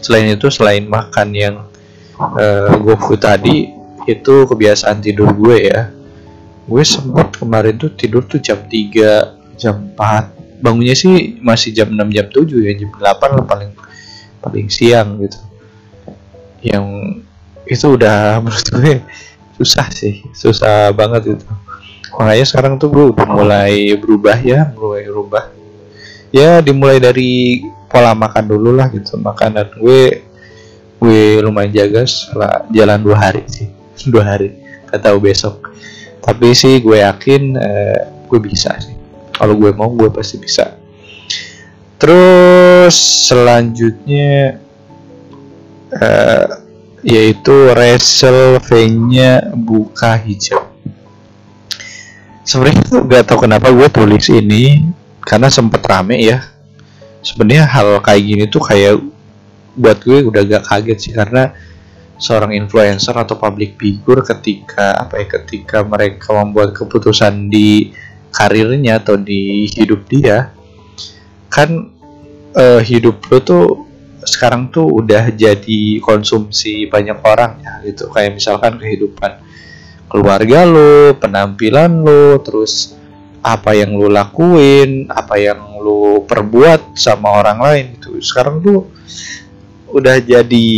selain 0.00 0.32
itu 0.32 0.48
selain 0.48 0.84
makan 0.88 1.28
yang 1.32 1.56
uh, 2.18 2.74
GoFood 2.80 3.20
tadi 3.20 3.72
itu 4.08 4.34
kebiasaan 4.48 5.00
tidur 5.00 5.32
gue 5.36 5.70
ya. 5.70 5.92
Gue 6.64 6.82
sempat 6.86 7.36
kemarin 7.40 7.76
tuh 7.76 7.92
tidur 7.94 8.24
tuh 8.24 8.38
jam 8.38 8.60
3 8.64 9.58
jam 9.60 9.76
4 9.96 10.60
bangunnya 10.60 10.92
sih 10.92 11.40
masih 11.40 11.72
jam 11.72 11.88
6 11.88 11.96
jam 12.12 12.26
7 12.28 12.66
ya 12.68 12.72
jam 12.76 12.90
8 12.92 13.36
lah 13.36 13.44
paling 13.44 13.72
paling 14.40 14.68
siang 14.68 15.20
gitu. 15.20 15.38
Yang 16.60 16.86
itu 17.68 17.86
udah 17.86 18.18
menurut 18.42 18.68
gue 18.72 18.94
susah 19.60 19.86
sih 19.92 20.24
susah 20.32 20.92
banget 20.96 21.36
itu. 21.36 21.46
Makanya 22.16 22.46
sekarang 22.46 22.74
tuh 22.76 22.90
gue 22.90 23.04
udah 23.14 23.26
mulai 23.28 23.94
berubah 23.96 24.36
ya 24.42 24.74
mulai 24.74 25.06
berubah 25.06 25.44
ya 26.30 26.62
dimulai 26.62 27.02
dari 27.02 27.62
pola 27.90 28.14
makan 28.14 28.46
dulu 28.46 28.70
lah 28.78 28.86
gitu. 28.94 29.18
Makanan 29.18 29.74
gue 29.82 30.22
gue 31.02 31.22
lumayan 31.42 31.74
jaga 31.74 32.06
setelah 32.06 32.62
jalan 32.70 32.98
dua 33.02 33.16
hari 33.18 33.42
sih. 33.50 33.68
Dua 34.08 34.24
hari 34.24 34.56
gak 34.88 35.02
tahu 35.04 35.20
besok. 35.20 35.74
Tapi 36.24 36.56
sih 36.56 36.80
gue 36.80 37.02
yakin 37.02 37.42
uh, 37.58 38.00
gue 38.30 38.40
bisa 38.40 38.72
sih. 38.80 38.96
Kalau 39.34 39.58
gue 39.58 39.74
mau 39.74 39.92
gue 39.92 40.08
pasti 40.08 40.40
bisa. 40.40 40.78
Terus 42.00 42.96
selanjutnya 43.28 44.56
uh, 45.92 46.48
yaitu 47.04 47.52
Wrestlemania 47.76 49.52
buka 49.52 50.16
hijau. 50.16 50.64
Sebenarnya 52.40 52.82
tuh 52.88 53.00
gak 53.04 53.28
tau 53.28 53.36
kenapa 53.36 53.68
gue 53.68 53.88
tulis 53.92 54.32
ini 54.32 54.88
karena 55.20 55.52
sempet 55.52 55.84
rame 55.84 56.24
ya 56.24 56.40
sebenarnya 57.20 57.64
hal 57.68 58.00
kayak 58.00 58.22
gini 58.24 58.44
tuh 58.48 58.62
kayak 58.64 59.00
buat 59.76 59.98
gue 60.02 60.26
udah 60.26 60.42
gak 60.44 60.64
kaget 60.66 60.98
sih 60.98 61.12
karena 61.14 61.54
seorang 62.20 62.52
influencer 62.52 63.16
atau 63.16 63.40
public 63.40 63.80
figure 63.80 64.20
ketika 64.20 65.00
apa 65.00 65.24
ya 65.24 65.26
ketika 65.40 65.80
mereka 65.80 66.36
membuat 66.36 66.76
keputusan 66.76 67.48
di 67.48 67.96
karirnya 68.30 69.00
atau 69.00 69.16
di 69.16 69.64
hidup 69.72 70.04
dia 70.06 70.52
kan 71.48 71.90
uh, 72.54 72.80
hidup 72.84 73.24
lo 73.32 73.38
tuh 73.40 73.64
sekarang 74.20 74.68
tuh 74.68 74.84
udah 74.84 75.32
jadi 75.32 75.98
konsumsi 76.04 76.86
banyak 76.86 77.18
orang 77.24 77.58
ya 77.60 77.72
gitu. 77.88 78.12
Kayak 78.12 78.36
misalkan 78.36 78.76
kehidupan 78.76 79.40
keluarga 80.12 80.68
lo 80.68 81.16
penampilan 81.16 82.04
lo 82.04 82.38
terus 82.44 82.99
apa 83.40 83.72
yang 83.72 83.96
lo 83.96 84.12
lakuin 84.12 85.08
apa 85.08 85.40
yang 85.40 85.80
lo 85.80 86.24
perbuat 86.24 86.96
sama 86.96 87.40
orang 87.40 87.58
lain 87.60 87.86
itu 87.96 88.20
sekarang 88.20 88.60
tuh 88.60 88.88
udah 89.90 90.20
jadi 90.20 90.68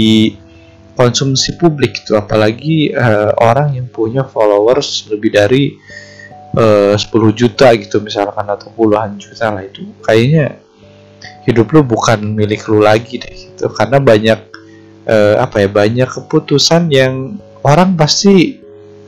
konsumsi 0.94 1.58
publik 1.58 2.06
itu 2.06 2.14
apalagi 2.14 2.94
uh, 2.94 3.34
orang 3.42 3.74
yang 3.74 3.88
punya 3.90 4.22
followers 4.22 5.08
lebih 5.10 5.32
dari 5.32 5.74
eh, 6.52 6.92
uh, 6.92 6.96
10 6.96 7.32
juta 7.32 7.72
gitu 7.74 8.04
misalkan 8.04 8.44
atau 8.44 8.68
puluhan 8.76 9.16
juta 9.16 9.48
lah 9.48 9.64
itu 9.64 9.88
kayaknya 10.04 10.60
hidup 11.46 11.74
lu 11.74 11.82
bukan 11.82 12.22
milik 12.22 12.66
lu 12.70 12.82
lagi 12.82 13.18
deh 13.18 13.34
gitu. 13.34 13.66
Karena 13.74 13.98
banyak 13.98 14.40
uh, 15.06 15.34
apa 15.42 15.66
ya 15.66 15.68
banyak 15.68 16.08
keputusan 16.08 16.90
yang 16.90 17.38
orang 17.66 17.98
pasti 17.98 18.62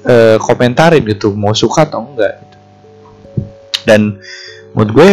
uh, 0.07 0.37
komentarin 0.43 1.03
gitu 1.07 1.35
mau 1.35 1.55
suka 1.55 1.87
atau 1.87 2.03
enggak 2.03 2.35
gitu. 2.43 2.54
Dan 3.85 4.21
menurut 4.73 4.91
gue 4.93 5.13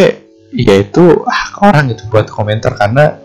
ya 0.52 0.84
itu 0.84 1.24
ah, 1.24 1.64
orang 1.64 1.96
itu 1.96 2.04
buat 2.12 2.28
komentar 2.28 2.76
karena 2.76 3.16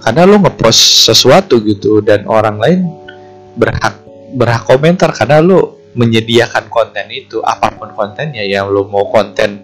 karena 0.00 0.22
lo 0.24 0.40
ngepost 0.40 1.08
sesuatu 1.08 1.60
gitu 1.64 2.00
dan 2.00 2.24
orang 2.24 2.56
lain 2.56 2.80
berhak 3.56 4.00
berhak 4.32 4.64
komentar 4.64 5.12
karena 5.12 5.44
lo 5.44 5.80
menyediakan 5.92 6.70
konten 6.70 7.06
itu. 7.10 7.42
Apa 7.42 7.74
pun 7.74 7.92
kontennya 7.92 8.46
yang 8.46 8.70
lo 8.70 8.86
mau 8.86 9.10
konten 9.10 9.60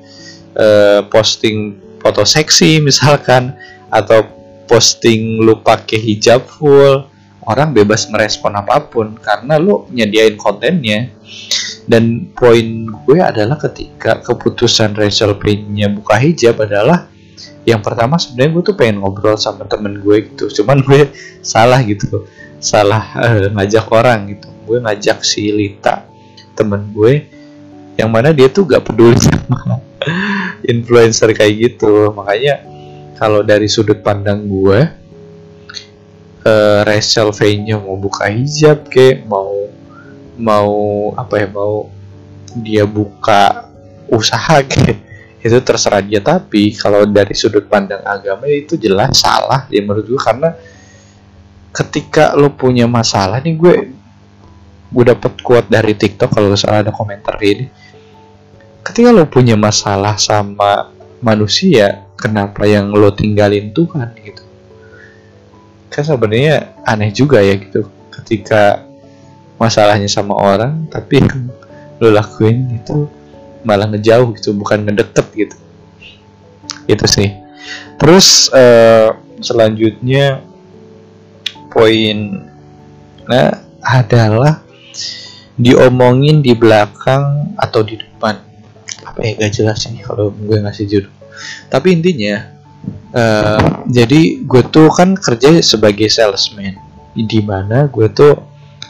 uh, 0.59 1.07
posting 1.09 1.79
foto 2.03 2.27
seksi 2.27 2.83
misalkan 2.85 3.57
atau 3.89 4.27
posting 4.67 5.41
lo 5.41 5.63
pakai 5.63 5.97
hijab 5.97 6.45
full 6.45 7.07
orang 7.47 7.71
bebas 7.71 8.11
merespon 8.11 8.59
apa 8.59 8.83
pun 8.83 9.15
karena 9.23 9.57
lo 9.57 9.87
nyediain 9.95 10.35
kontennya 10.35 11.15
dan 11.87 12.35
poin 12.35 12.91
gue 13.07 13.19
adalah 13.23 13.55
ketika 13.63 14.19
keputusan 14.23 14.99
Rachel 14.99 15.39
Payne-nya 15.39 15.87
buka 15.95 16.19
hijab 16.19 16.59
adalah 16.59 17.07
yang 17.67 17.83
pertama 17.83 18.19
sebenarnya 18.19 18.51
gue 18.59 18.63
tuh 18.63 18.77
pengen 18.79 19.03
ngobrol 19.03 19.39
sama 19.39 19.67
temen 19.67 19.99
gue 20.03 20.31
gitu. 20.31 20.63
Cuman 20.63 20.83
gue 20.83 21.11
salah 21.43 21.83
gitu. 21.83 22.27
Salah 22.63 23.03
uh, 23.19 23.47
ngajak 23.55 23.87
orang 23.91 24.35
gitu. 24.35 24.51
Gue 24.67 24.79
ngajak 24.83 25.23
si 25.23 25.51
Lita 25.51 26.07
temen 26.59 26.91
gue 26.95 27.27
yang 27.99 28.11
mana 28.13 28.31
dia 28.31 28.47
tuh 28.51 28.69
gak 28.69 28.87
peduli 28.87 29.19
sama 29.19 29.83
influencer 30.73 31.35
kayak 31.35 31.55
gitu. 31.75 32.15
Makanya 32.15 32.63
kalau 33.19 33.43
dari 33.43 33.67
sudut 33.67 34.03
pandang 34.03 34.47
gue 34.47 34.79
uh, 36.47 36.81
Rachel 36.87 37.35
V 37.35 37.41
mau 37.79 37.99
buka 37.99 38.31
hijab 38.31 38.87
ke 38.87 39.27
mau 39.27 39.56
mau 40.37 41.11
apa 41.17 41.35
ya 41.43 41.49
mau 41.51 41.89
dia 42.57 42.85
buka 42.85 43.69
usaha 44.09 44.63
ke 44.65 44.97
itu 45.47 45.59
terserah 45.63 46.03
dia 46.03 46.19
tapi 46.19 46.75
kalau 46.75 47.07
dari 47.07 47.31
sudut 47.37 47.71
pandang 47.71 48.03
agama 48.03 48.51
itu 48.51 48.75
jelas 48.75 49.23
salah 49.23 49.69
ya 49.71 49.79
menurut 49.85 50.07
gue 50.09 50.19
karena 50.19 50.51
ketika 51.71 52.35
lo 52.35 52.51
punya 52.51 52.91
masalah 52.91 53.39
nih 53.39 53.55
gue 53.55 53.75
gue 54.91 55.05
dapet 55.07 55.39
kuat 55.47 55.71
dari 55.71 55.95
TikTok 55.95 56.35
kalau 56.35 56.57
salah 56.59 56.83
ada 56.83 56.91
komentar 56.91 57.39
ini 57.39 57.71
ketika 58.83 59.15
lo 59.15 59.27
punya 59.31 59.55
masalah 59.55 60.19
sama 60.19 60.91
manusia 61.23 62.07
kenapa 62.15 62.65
yang 62.65 62.91
lo 62.91 63.13
tinggalin 63.13 63.71
Tuhan 63.71 64.15
gitu? 64.23 64.43
Kan 65.93 66.03
sebenarnya 66.03 66.77
aneh 66.83 67.13
juga 67.13 67.43
ya 67.43 67.55
gitu. 67.61 67.87
Ketika 68.11 68.86
masalahnya 69.57 70.09
sama 70.09 70.37
orang 70.37 70.85
tapi 70.93 71.25
lo 72.01 72.13
lakuin 72.13 72.77
itu 72.77 73.09
malah 73.67 73.89
ngejauh 73.91 74.31
gitu 74.37 74.55
bukan 74.55 74.87
ngedeket 74.87 75.27
gitu. 75.35 75.57
Itu 76.87 77.07
sih. 77.11 77.35
Terus 77.99 78.53
uh, 78.55 79.17
selanjutnya 79.43 80.45
poin 81.73 82.47
nah 83.27 83.59
adalah 83.83 84.63
diomongin 85.59 86.45
di 86.45 86.55
belakang 86.55 87.57
atau 87.59 87.83
di 87.83 87.99
depan. 87.99 88.39
Apa 89.03 89.19
ya 89.25 89.33
gak 89.41 89.53
jelas 89.57 89.83
sih 89.83 89.99
kalau 90.05 90.31
gue 90.31 90.57
ngasih 90.63 90.87
judul. 90.87 91.15
Tapi 91.73 91.97
intinya 91.97 92.55
uh, 93.17 93.83
jadi 93.89 94.47
gue 94.47 94.63
tuh 94.69 94.93
kan 94.93 95.17
kerja 95.17 95.59
sebagai 95.65 96.07
salesman. 96.07 96.79
Di 97.17 97.41
mana 97.41 97.89
gue 97.89 98.07
tuh 98.13 98.37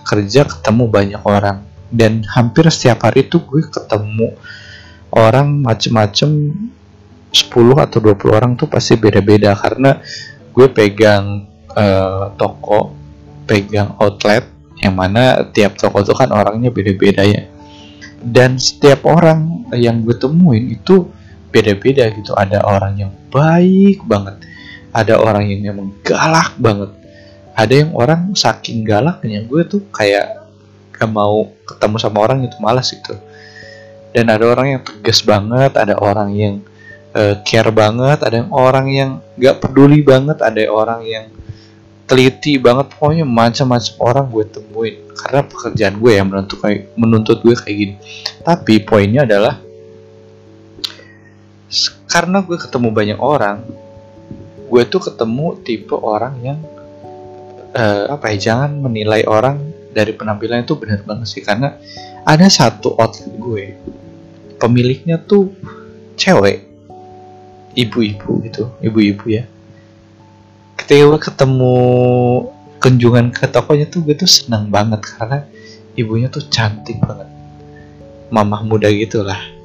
kerja 0.06 0.46
ketemu 0.46 0.84
banyak 0.86 1.22
orang. 1.26 1.66
Dan 1.90 2.22
hampir 2.30 2.66
setiap 2.70 3.06
hari 3.06 3.26
tuh 3.26 3.42
gue 3.42 3.66
ketemu 3.66 4.38
orang 5.10 5.66
macem-macem 5.66 6.54
10 7.34 7.84
atau 7.84 7.98
20 7.98 8.38
orang 8.38 8.52
tuh 8.54 8.70
pasti 8.70 8.94
beda-beda. 8.94 9.58
Karena 9.58 9.98
gue 10.54 10.66
pegang 10.70 11.50
uh, 11.74 12.30
toko 12.38 12.94
pegang 13.46 13.94
outlet 13.98 14.46
yang 14.82 14.94
mana 14.94 15.42
tiap 15.50 15.74
toko 15.78 16.02
tuh 16.06 16.14
kan 16.14 16.30
orangnya 16.30 16.70
beda-beda 16.70 17.26
ya. 17.26 17.50
Dan 18.22 18.62
setiap 18.62 19.06
orang 19.06 19.70
yang 19.74 20.06
gue 20.06 20.14
temuin 20.14 20.70
itu 20.70 21.10
beda-beda 21.50 22.06
gitu. 22.14 22.30
Ada 22.38 22.62
orang 22.62 22.94
yang 22.98 23.12
baik 23.30 24.06
banget 24.06 24.46
ada 24.96 25.20
orang 25.20 25.44
yang 25.52 25.76
emang 25.76 25.92
galak 26.00 26.56
banget 26.56 26.88
ada 27.56 27.72
yang 27.72 27.96
orang 27.96 28.36
saking 28.36 28.84
galaknya 28.84 29.40
gue 29.48 29.64
tuh 29.64 29.80
kayak 29.88 30.44
gak 30.92 31.08
mau 31.08 31.48
ketemu 31.64 31.96
sama 31.96 32.18
orang 32.20 32.44
itu 32.44 32.56
malas 32.60 32.92
gitu. 32.92 33.16
Dan 34.12 34.28
ada 34.28 34.44
orang 34.44 34.76
yang 34.76 34.82
tegas 34.84 35.24
banget 35.24 35.72
ada 35.72 35.96
orang 35.96 36.36
yang 36.36 36.54
uh, 37.16 37.40
care 37.48 37.72
banget 37.72 38.20
ada 38.20 38.44
yang 38.44 38.52
orang 38.52 38.86
yang 38.92 39.10
gak 39.40 39.64
peduli 39.64 40.04
banget 40.04 40.40
ada 40.44 40.60
orang 40.68 41.00
yang 41.08 41.26
teliti 42.04 42.60
banget. 42.60 42.92
Pokoknya 42.92 43.24
macam-macam 43.24 43.94
orang 44.04 44.24
gue 44.28 44.44
temuin. 44.52 44.96
Karena 45.16 45.40
pekerjaan 45.40 45.94
gue 45.96 46.12
yang 46.12 46.28
menuntut 46.28 46.60
menuntut 46.92 47.38
gue 47.40 47.56
kayak 47.56 47.76
gini. 47.76 47.94
Tapi 48.44 48.84
poinnya 48.84 49.24
adalah 49.24 49.64
karena 52.06 52.40
gue 52.40 52.56
ketemu 52.56 52.88
banyak 52.94 53.18
orang 53.18 53.60
gue 54.66 54.82
tuh 54.86 55.02
ketemu 55.02 55.58
tipe 55.62 55.94
orang 55.94 56.34
yang 56.42 56.58
uh, 57.76 58.16
apa 58.16 58.32
ya 58.32 58.50
jangan 58.52 58.80
menilai 58.80 59.28
orang 59.28 59.60
dari 59.92 60.16
penampilan 60.16 60.64
itu 60.64 60.76
benar 60.80 61.04
banget 61.04 61.28
sih 61.28 61.42
karena 61.44 61.76
ada 62.24 62.48
satu 62.48 62.96
outlet 62.96 63.32
gue 63.36 63.64
pemiliknya 64.56 65.20
tuh 65.20 65.52
cewek 66.16 66.64
ibu-ibu 67.76 68.40
gitu 68.48 68.72
ibu-ibu 68.80 69.24
ya. 69.28 69.44
Ketika 70.80 71.02
gue 71.12 71.20
ketemu 71.20 71.76
kunjungan 72.80 73.32
ke 73.32 73.48
tokonya 73.48 73.88
tuh 73.88 74.04
gue 74.04 74.16
tuh 74.16 74.28
senang 74.28 74.68
banget 74.72 75.04
karena 75.04 75.44
ibunya 75.96 76.32
tuh 76.32 76.44
cantik 76.48 76.96
banget. 77.04 77.28
Mamah 78.32 78.64
muda 78.64 78.90
gitu 78.90 79.22
lah 79.22 79.56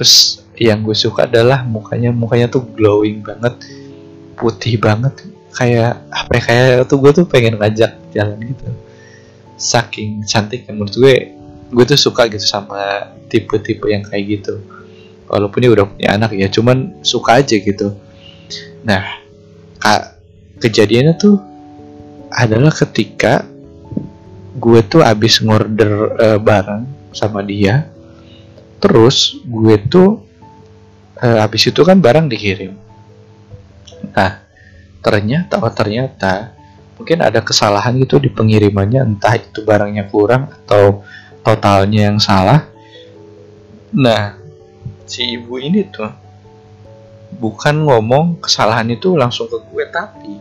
terus 0.00 0.40
yang 0.56 0.80
gue 0.80 0.96
suka 0.96 1.28
adalah 1.28 1.60
mukanya 1.60 2.08
mukanya 2.08 2.48
tuh 2.48 2.64
glowing 2.72 3.20
banget 3.20 3.52
putih 4.32 4.80
banget 4.80 5.12
kayak 5.50 6.06
apa 6.10 6.30
ya 6.38 6.42
kayak 6.42 6.66
tuh 6.86 6.98
gue 7.02 7.10
tuh 7.10 7.26
pengen 7.26 7.58
ngajak 7.58 7.98
jalan 8.14 8.38
gitu. 8.40 8.68
Saking 9.60 10.24
cantik 10.24 10.64
menurut 10.70 10.94
gue 10.94 11.16
gue 11.70 11.84
tuh 11.86 11.98
suka 11.98 12.26
gitu 12.26 12.42
sama 12.42 13.12
tipe-tipe 13.30 13.86
yang 13.90 14.06
kayak 14.06 14.40
gitu. 14.40 14.62
Walaupun 15.30 15.62
dia 15.62 15.70
udah 15.70 15.86
punya 15.86 16.08
anak 16.14 16.34
ya 16.34 16.50
cuman 16.50 17.02
suka 17.06 17.42
aja 17.42 17.54
gitu. 17.58 17.94
Nah 18.86 19.20
kejadiannya 20.60 21.14
tuh 21.16 21.40
adalah 22.30 22.70
ketika 22.70 23.42
gue 24.60 24.80
tuh 24.86 25.00
abis 25.00 25.40
ngorder 25.40 26.14
uh, 26.20 26.38
barang 26.38 26.84
sama 27.16 27.40
dia 27.42 27.88
terus 28.80 29.40
gue 29.44 29.76
tuh 29.88 30.20
uh, 31.20 31.44
abis 31.44 31.70
itu 31.70 31.80
kan 31.80 31.98
barang 31.98 32.28
dikirim. 32.28 32.76
Nah 34.16 34.49
ternyata 35.00 35.60
oh 35.60 35.72
ternyata 35.72 36.52
mungkin 37.00 37.24
ada 37.24 37.40
kesalahan 37.40 37.96
gitu 37.96 38.20
di 38.20 38.28
pengirimannya 38.28 39.00
entah 39.00 39.40
itu 39.40 39.64
barangnya 39.64 40.12
kurang 40.12 40.52
atau 40.52 41.00
totalnya 41.40 42.12
yang 42.12 42.20
salah. 42.20 42.68
Nah 43.96 44.36
si 45.08 45.40
ibu 45.40 45.56
ini 45.56 45.88
tuh 45.88 46.12
bukan 47.40 47.88
ngomong 47.88 48.44
kesalahan 48.44 48.84
itu 48.92 49.16
langsung 49.16 49.48
ke 49.48 49.58
gue 49.72 49.84
tapi 49.88 50.34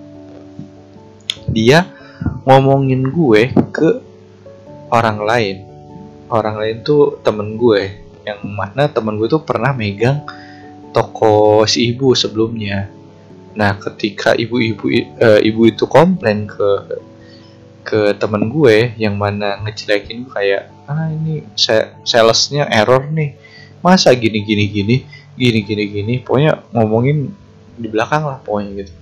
dia 1.55 1.87
ngomongin 2.43 3.07
gue 3.07 3.55
ke 3.71 3.89
orang 4.91 5.23
lain. 5.23 5.57
Orang 6.29 6.61
lain 6.61 6.85
tuh 6.85 7.17
temen 7.23 7.55
gue 7.57 8.05
yang 8.27 8.43
mana 8.43 8.91
temen 8.91 9.15
gue 9.15 9.31
tuh 9.31 9.41
pernah 9.41 9.71
megang 9.71 10.27
toko 10.91 11.63
si 11.65 11.89
ibu 11.89 12.13
sebelumnya 12.13 12.98
nah 13.57 13.75
ketika 13.77 14.37
ibu-ibu 14.37 14.85
uh, 15.19 15.39
ibu 15.41 15.61
itu 15.65 15.89
komplain 15.89 16.45
ke 16.45 16.69
ke 17.89 18.13
temen 18.21 18.53
gue 18.53 18.93
yang 19.01 19.17
mana 19.17 19.57
ngejelekin 19.65 20.29
kayak 20.29 20.69
ah 20.85 21.09
ini 21.09 21.41
salesnya 22.05 22.69
error 22.69 23.09
nih. 23.09 23.33
Masa 23.81 24.13
gini 24.13 24.45
gini 24.45 24.69
gini 24.69 24.95
gini 25.33 25.59
gini 25.65 25.83
gini? 25.89 26.13
Pokoknya 26.21 26.69
ngomongin 26.75 27.33
di 27.79 27.87
belakang 27.89 28.29
lah 28.29 28.37
pokoknya 28.45 28.85
gitu. 28.85 28.93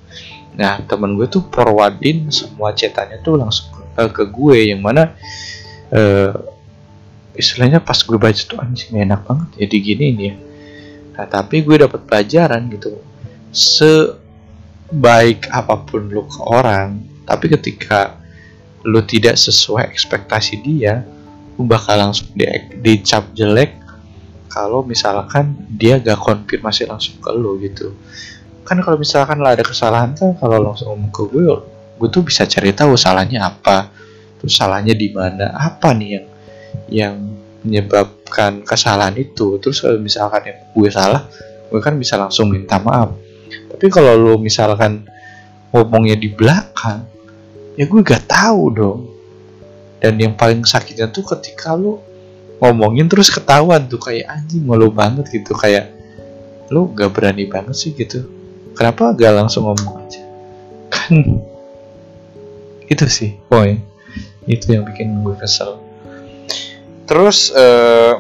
Nah 0.56 0.80
temen 0.88 1.20
gue 1.20 1.28
tuh 1.28 1.44
forwardin 1.52 2.32
semua 2.32 2.72
cetannya 2.72 3.20
tuh 3.20 3.36
langsung 3.36 3.68
ke, 3.76 3.82
uh, 4.00 4.10
ke 4.14 4.24
gue 4.24 4.72
yang 4.72 4.80
mana 4.80 5.12
uh, 5.92 6.32
istilahnya 7.36 7.84
pas 7.84 8.00
gue 8.00 8.16
baca 8.16 8.40
tuh 8.40 8.58
anjing 8.62 8.96
enak 8.98 9.26
banget 9.28 9.68
jadi 9.68 9.78
gini 9.84 10.06
ini 10.16 10.24
ya. 10.32 10.36
Nah 11.18 11.26
tapi 11.28 11.60
gue 11.66 11.76
dapat 11.76 12.08
pelajaran 12.08 12.72
gitu 12.72 13.04
sebaik 14.88 15.52
apa 15.52 15.84
pun 15.84 16.08
lu 16.08 16.24
ke 16.24 16.40
orang 16.48 17.04
tapi 17.28 17.52
ketika 17.52 18.16
lu 18.88 19.04
tidak 19.04 19.36
sesuai 19.36 19.84
ekspektasi 19.92 20.64
dia 20.64 21.04
lu 21.60 21.68
bakal 21.68 22.00
langsung 22.00 22.32
di 22.32 22.48
dicap 22.80 23.36
jelek 23.36 23.76
kalau 24.48 24.88
misalkan 24.88 25.60
dia 25.68 26.00
gak 26.00 26.18
konfirmasi 26.24 26.88
langsung 26.88 27.20
ke 27.20 27.30
lo 27.36 27.60
gitu. 27.60 27.94
Kan 28.64 28.80
kalau 28.80 28.96
misalkan 28.96 29.44
lah 29.44 29.54
ada 29.54 29.62
kesalahan 29.62 30.16
kan 30.16 30.34
kalau 30.40 30.64
langsung 30.64 30.96
ngomong 30.96 31.12
ke 31.12 31.24
gue 31.30 31.44
gue 31.98 32.10
tuh 32.14 32.24
bisa 32.24 32.48
cari 32.48 32.72
tahu 32.72 32.96
salahnya 32.96 33.44
apa 33.44 33.92
terus 34.40 34.54
salahnya 34.56 34.94
di 34.94 35.10
mana 35.12 35.52
apa 35.52 35.92
nih 35.92 36.10
yang 36.16 36.26
yang 36.88 37.16
menyebabkan 37.68 38.64
kesalahan 38.64 39.20
itu. 39.20 39.60
Terus 39.60 39.84
kalau 39.84 40.00
misalkan 40.00 40.48
yang 40.48 40.60
gue 40.72 40.90
salah 40.90 41.28
gue 41.68 41.80
kan 41.84 42.00
bisa 42.00 42.16
langsung 42.16 42.48
minta 42.48 42.80
maaf 42.80 43.27
tapi 43.72 43.86
kalau 43.92 44.16
lo 44.16 44.34
misalkan 44.40 45.04
ngomongnya 45.76 46.16
di 46.16 46.32
belakang 46.32 47.04
ya 47.78 47.86
gue 47.86 48.02
gak 48.02 48.26
tahu 48.28 48.64
dong. 48.74 49.02
Dan 49.98 50.18
yang 50.22 50.34
paling 50.38 50.66
sakitnya 50.66 51.10
tuh 51.10 51.26
ketika 51.26 51.78
lo 51.78 52.02
ngomongin 52.58 53.06
terus 53.06 53.30
ketahuan 53.30 53.86
tuh 53.86 54.02
kayak 54.02 54.30
anjing 54.30 54.66
malu 54.66 54.90
banget 54.90 55.30
gitu. 55.30 55.54
Kayak 55.54 55.94
lu 56.74 56.90
gak 56.92 57.14
berani 57.14 57.46
banget 57.46 57.78
sih 57.78 57.94
gitu. 57.94 58.26
Kenapa 58.74 59.14
gak 59.14 59.34
langsung 59.34 59.70
ngomong 59.70 60.06
aja? 60.06 60.22
Kan 60.90 61.14
itu 62.94 63.06
sih 63.12 63.36
poin 63.52 63.84
itu 64.48 64.74
yang 64.74 64.88
bikin 64.88 65.22
gue 65.22 65.36
kesel. 65.38 65.78
Terus 67.08 67.52
uh, 67.52 68.20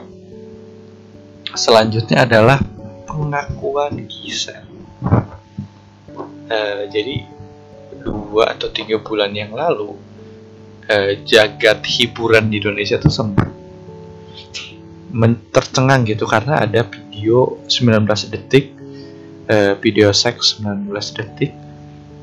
selanjutnya 1.56 2.24
adalah 2.28 2.60
pengakuan 3.08 4.06
Gisel 4.08 4.68
uh, 6.48 6.82
jadi 6.90 7.24
dua 8.04 8.56
atau 8.56 8.72
tiga 8.72 9.00
bulan 9.00 9.32
yang 9.36 9.56
lalu 9.56 9.96
uh, 10.88 11.12
jagat 11.24 11.84
hiburan 11.84 12.52
di 12.52 12.60
Indonesia 12.60 13.00
tuh 13.00 13.12
sempat 13.12 13.50
tercengang 15.56 16.04
gitu 16.04 16.28
karena 16.28 16.62
ada 16.68 16.84
video 16.84 17.58
19 17.66 18.06
detik 18.34 18.76
uh, 19.48 19.74
video 19.80 20.12
seks 20.12 20.60
19 20.62 20.92
detik 20.92 21.52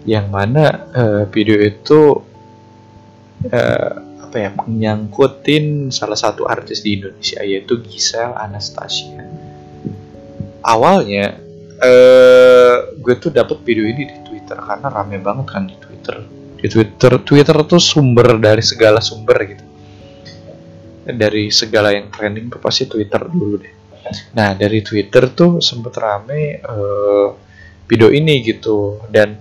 yang 0.04 0.28
mana 0.28 0.84
uh, 0.92 1.22
video 1.32 1.56
itu 1.64 2.20
uh, 3.48 3.94
apa 4.20 4.36
ya 4.36 4.50
menyangkutin 4.52 5.88
salah 5.94 6.18
satu 6.18 6.44
artis 6.44 6.84
di 6.84 7.00
Indonesia 7.00 7.40
yaitu 7.40 7.80
Gisel 7.86 8.34
Anastasia. 8.36 9.24
Awalnya 10.64 11.43
uh, 11.80 12.76
gue 12.94 13.14
tuh 13.18 13.30
dapat 13.34 13.62
video 13.66 13.88
ini 13.88 14.06
di 14.06 14.16
Twitter 14.22 14.58
karena 14.58 14.86
rame 14.90 15.18
banget 15.18 15.46
kan 15.48 15.64
di 15.66 15.76
Twitter 15.78 16.16
di 16.60 16.66
Twitter 16.70 17.12
Twitter 17.22 17.56
tuh 17.64 17.80
sumber 17.80 18.38
dari 18.38 18.62
segala 18.64 19.00
sumber 19.00 19.38
gitu 19.44 19.64
dari 21.04 21.52
segala 21.52 21.92
yang 21.92 22.08
trending 22.08 22.48
tuh 22.48 22.60
pasti 22.60 22.88
Twitter 22.88 23.20
dulu 23.28 23.60
deh. 23.60 23.74
Nah 24.36 24.56
dari 24.56 24.80
Twitter 24.80 25.28
tuh 25.32 25.60
sempet 25.60 25.92
rame 26.00 26.64
uh, 26.64 27.28
video 27.84 28.08
ini 28.08 28.40
gitu 28.40 29.04
dan 29.12 29.36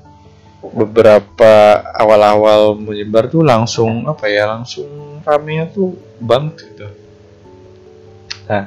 beberapa 0.64 1.84
awal-awal 1.96 2.76
menyebar 2.80 3.28
tuh 3.28 3.44
langsung 3.44 4.08
apa 4.08 4.28
ya 4.28 4.48
langsung 4.48 5.20
rame 5.24 5.68
tuh 5.72 5.96
banget 6.20 6.68
gitu. 6.68 6.88
Nah 8.52 8.64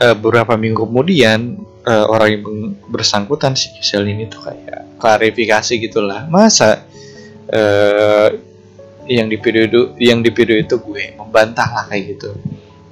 uh, 0.00 0.14
beberapa 0.16 0.56
minggu 0.56 0.88
kemudian 0.88 1.60
uh, 1.88 2.04
orang 2.12 2.28
yang 2.28 2.44
bersangkutan 2.92 3.56
si 3.56 3.72
Giselle 3.72 4.12
ini 4.12 4.28
tuh 4.28 4.44
kayak 4.44 5.00
klarifikasi 5.00 5.72
gitulah. 5.80 6.28
Masa 6.28 6.84
uh, 7.48 8.28
yang 9.08 9.32
di 9.32 9.40
video 9.40 9.64
itu 9.64 9.80
yang 9.96 10.20
di 10.20 10.28
video 10.28 10.60
itu 10.60 10.76
gue 10.76 11.16
membantah 11.16 11.68
lah 11.72 11.84
kayak 11.88 12.18
gitu. 12.18 12.36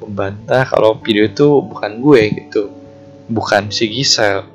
Membantah 0.00 0.64
kalau 0.64 0.96
video 0.96 1.28
itu 1.28 1.60
bukan 1.60 2.00
gue 2.00 2.22
gitu 2.32 2.62
bukan 3.26 3.74
si 3.74 3.90
Gisel 3.90 4.46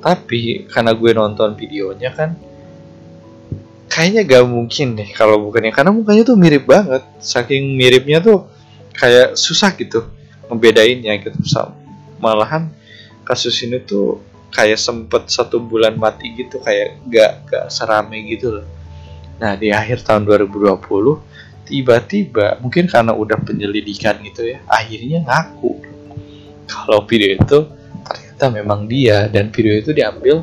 tapi 0.00 0.66
karena 0.66 0.96
gue 0.96 1.10
nonton 1.12 1.54
videonya 1.54 2.10
kan 2.10 2.32
kayaknya 3.86 4.24
gak 4.24 4.44
mungkin 4.48 4.96
deh 4.96 5.08
kalau 5.16 5.40
bukannya. 5.40 5.72
Karena 5.72 5.90
mukanya 5.92 6.22
tuh 6.24 6.36
mirip 6.36 6.68
banget 6.68 7.02
saking 7.20 7.80
miripnya 7.80 8.20
tuh 8.20 8.44
kayak 8.92 9.40
susah 9.40 9.72
gitu 9.76 10.04
membedainnya 10.52 11.16
gitu. 11.22 11.36
Malahan 12.20 12.79
kasus 13.30 13.62
ini 13.62 13.78
tuh 13.86 14.18
kayak 14.50 14.82
sempet 14.82 15.30
satu 15.30 15.62
bulan 15.62 15.94
mati 15.94 16.34
gitu 16.34 16.58
kayak 16.58 16.98
gak 17.06 17.46
gak 17.46 17.66
serame 17.70 18.26
gitu 18.26 18.58
loh. 18.58 18.66
Nah 19.38 19.54
di 19.54 19.70
akhir 19.70 20.02
tahun 20.02 20.26
2020 20.26 20.82
tiba-tiba 21.70 22.58
mungkin 22.58 22.90
karena 22.90 23.14
udah 23.14 23.38
penyelidikan 23.38 24.18
gitu 24.26 24.50
ya 24.50 24.58
akhirnya 24.66 25.22
ngaku. 25.22 25.78
Kalau 26.66 27.06
video 27.06 27.38
itu 27.38 27.58
ternyata 28.02 28.46
memang 28.50 28.90
dia 28.90 29.30
dan 29.30 29.54
video 29.54 29.78
itu 29.78 29.94
diambil 29.94 30.42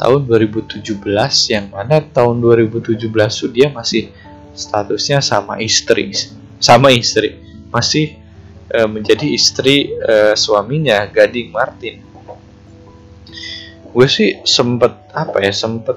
tahun 0.00 0.24
2017 0.24 0.80
yang 1.52 1.68
mana 1.68 2.00
tahun 2.00 2.40
2017 2.40 2.96
itu 3.04 3.46
dia 3.52 3.68
masih 3.68 4.08
statusnya 4.56 5.20
sama 5.20 5.60
istri 5.60 6.16
sama 6.56 6.88
istri. 6.88 7.36
Masih 7.68 8.16
e, 8.72 8.78
menjadi 8.88 9.26
istri 9.28 9.92
e, 9.92 10.32
suaminya 10.32 11.04
Gading 11.10 11.52
Martin 11.52 12.13
gue 13.94 14.06
sih 14.10 14.42
sempet 14.42 14.90
apa 15.14 15.38
ya 15.38 15.54
sempet 15.54 15.94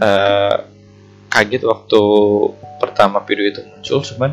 e, 0.00 0.10
kaget 1.28 1.62
waktu 1.68 2.00
pertama 2.80 3.20
video 3.22 3.52
itu 3.52 3.60
muncul 3.68 4.00
cuman 4.00 4.32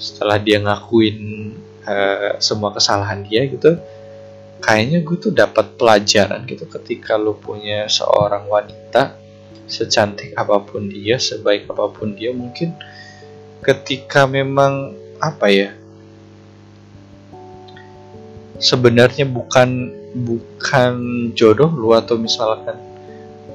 setelah 0.00 0.40
dia 0.40 0.56
ngakuin 0.64 1.18
uh, 1.84 2.40
semua 2.40 2.72
kesalahan 2.72 3.20
dia 3.26 3.44
gitu 3.44 3.76
kayaknya 4.60 5.00
gue 5.00 5.16
tuh 5.16 5.32
dapat 5.32 5.76
pelajaran 5.80 6.44
gitu 6.44 6.68
ketika 6.68 7.16
lo 7.16 7.36
punya 7.36 7.88
seorang 7.88 8.48
wanita 8.48 9.16
secantik 9.64 10.36
apa 10.36 10.60
pun 10.60 10.88
dia 10.88 11.16
sebaik 11.16 11.68
apa 11.68 11.88
pun 11.88 12.12
dia 12.12 12.32
mungkin 12.32 12.76
ketika 13.64 14.24
memang 14.28 14.96
apa 15.20 15.46
ya 15.48 15.70
sebenarnya 18.60 19.24
bukan 19.24 19.90
bukan 20.12 20.92
jodoh 21.32 21.72
lu 21.72 21.96
atau 21.96 22.20
misalkan 22.20 22.76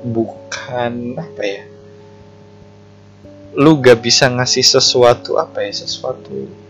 bukan 0.02 1.16
apa 1.16 1.44
ya? 1.46 1.64
Lu 3.56 3.80
gak 3.80 4.04
bisa 4.04 4.28
ngasih 4.28 4.66
sesuatu 4.66 5.40
apa 5.40 5.64
ya? 5.64 5.72
Sesuatu 5.72 6.66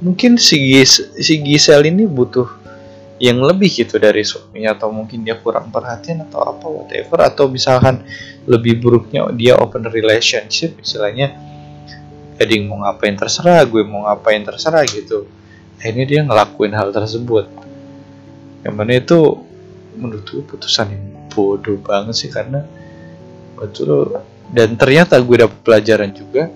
mungkin 0.00 0.40
si 0.40 0.56
Gis 0.72 1.12
si 1.20 1.44
Gisel 1.44 1.84
ini 1.92 2.08
butuh 2.08 2.48
yang 3.20 3.36
lebih 3.44 3.68
gitu 3.68 4.00
dari 4.00 4.24
suaminya 4.24 4.72
atau 4.72 4.88
mungkin 4.88 5.20
dia 5.20 5.36
kurang 5.36 5.68
perhatian 5.68 6.24
atau 6.24 6.40
apa 6.40 6.64
whatever. 6.64 7.20
Atau 7.20 7.52
misalkan 7.52 8.00
lebih 8.48 8.80
buruknya 8.80 9.28
dia 9.36 9.60
open 9.60 9.84
relationship 9.92 10.80
istilahnya 10.80 11.36
jadi 12.40 12.64
mau 12.64 12.80
ngapain 12.80 13.12
terserah 13.20 13.60
gue 13.68 13.84
mau 13.84 14.08
ngapain 14.08 14.40
terserah 14.40 14.80
gitu. 14.88 15.28
Akhirnya 15.76 16.04
dia 16.08 16.20
ngelakuin 16.24 16.72
hal 16.72 16.88
tersebut 16.88 17.59
yang 18.66 18.74
mana 18.76 19.00
itu 19.00 19.40
menurut 19.96 20.24
gue 20.28 20.44
putusan 20.44 20.92
yang 20.92 21.04
bodoh 21.32 21.80
banget 21.80 22.14
sih 22.16 22.30
karena 22.30 22.64
betul. 23.56 24.20
Dan 24.50 24.74
ternyata 24.74 25.14
gue 25.22 25.46
dapet 25.46 25.58
pelajaran 25.62 26.10
juga 26.10 26.50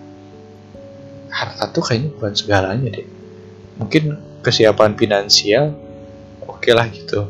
harta 1.30 1.70
tuh 1.70 1.82
kayaknya 1.82 2.10
bukan 2.14 2.32
segalanya 2.34 2.88
deh. 2.90 3.06
Mungkin 3.78 4.18
kesiapan 4.42 4.94
finansial 4.94 5.74
oke 6.44 6.62
okay 6.62 6.72
lah 6.74 6.86
gitu. 6.90 7.26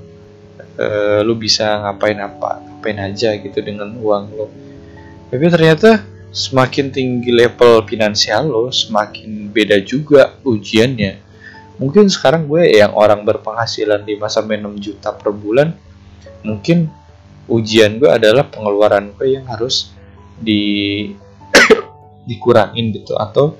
Uh, 0.75 1.23
lu 1.23 1.39
bisa 1.39 1.87
ngapain 1.87 2.19
apa 2.19 2.59
ngapain 2.85 3.01
aja 3.01 3.33
gitu 3.41 3.65
dengan 3.65 3.97
uang 3.97 4.25
lo 4.37 4.53
tapi 5.33 5.49
ternyata 5.49 6.05
semakin 6.37 6.93
tinggi 6.93 7.33
level 7.33 7.81
finansial 7.89 8.45
lo 8.45 8.69
semakin 8.69 9.49
beda 9.49 9.81
juga 9.81 10.37
ujiannya 10.45 11.24
mungkin 11.79 12.07
sekarang 12.07 12.47
gue 12.47 12.79
yang 12.79 12.95
orang 12.95 13.27
berpenghasilan 13.27 14.07
5 14.07 14.31
sampai 14.31 14.63
6 14.63 14.79
juta 14.79 15.11
per 15.11 15.35
bulan 15.35 15.75
mungkin 16.45 16.93
ujian 17.49 18.01
gue 18.01 18.09
adalah 18.09 18.49
pengeluaran 18.49 19.13
gue 19.17 19.37
yang 19.37 19.45
harus 19.49 19.93
di 20.41 21.11
dikurangin 22.29 22.95
gitu. 22.95 23.17
Atau 23.17 23.59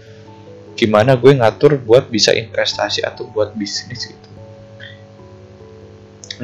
gimana 0.75 1.15
gue 1.15 1.33
ngatur 1.37 1.79
buat 1.81 2.09
bisa 2.09 2.35
investasi 2.35 3.05
atau 3.05 3.29
buat 3.29 3.53
bisnis 3.55 4.11
gitu. 4.11 4.29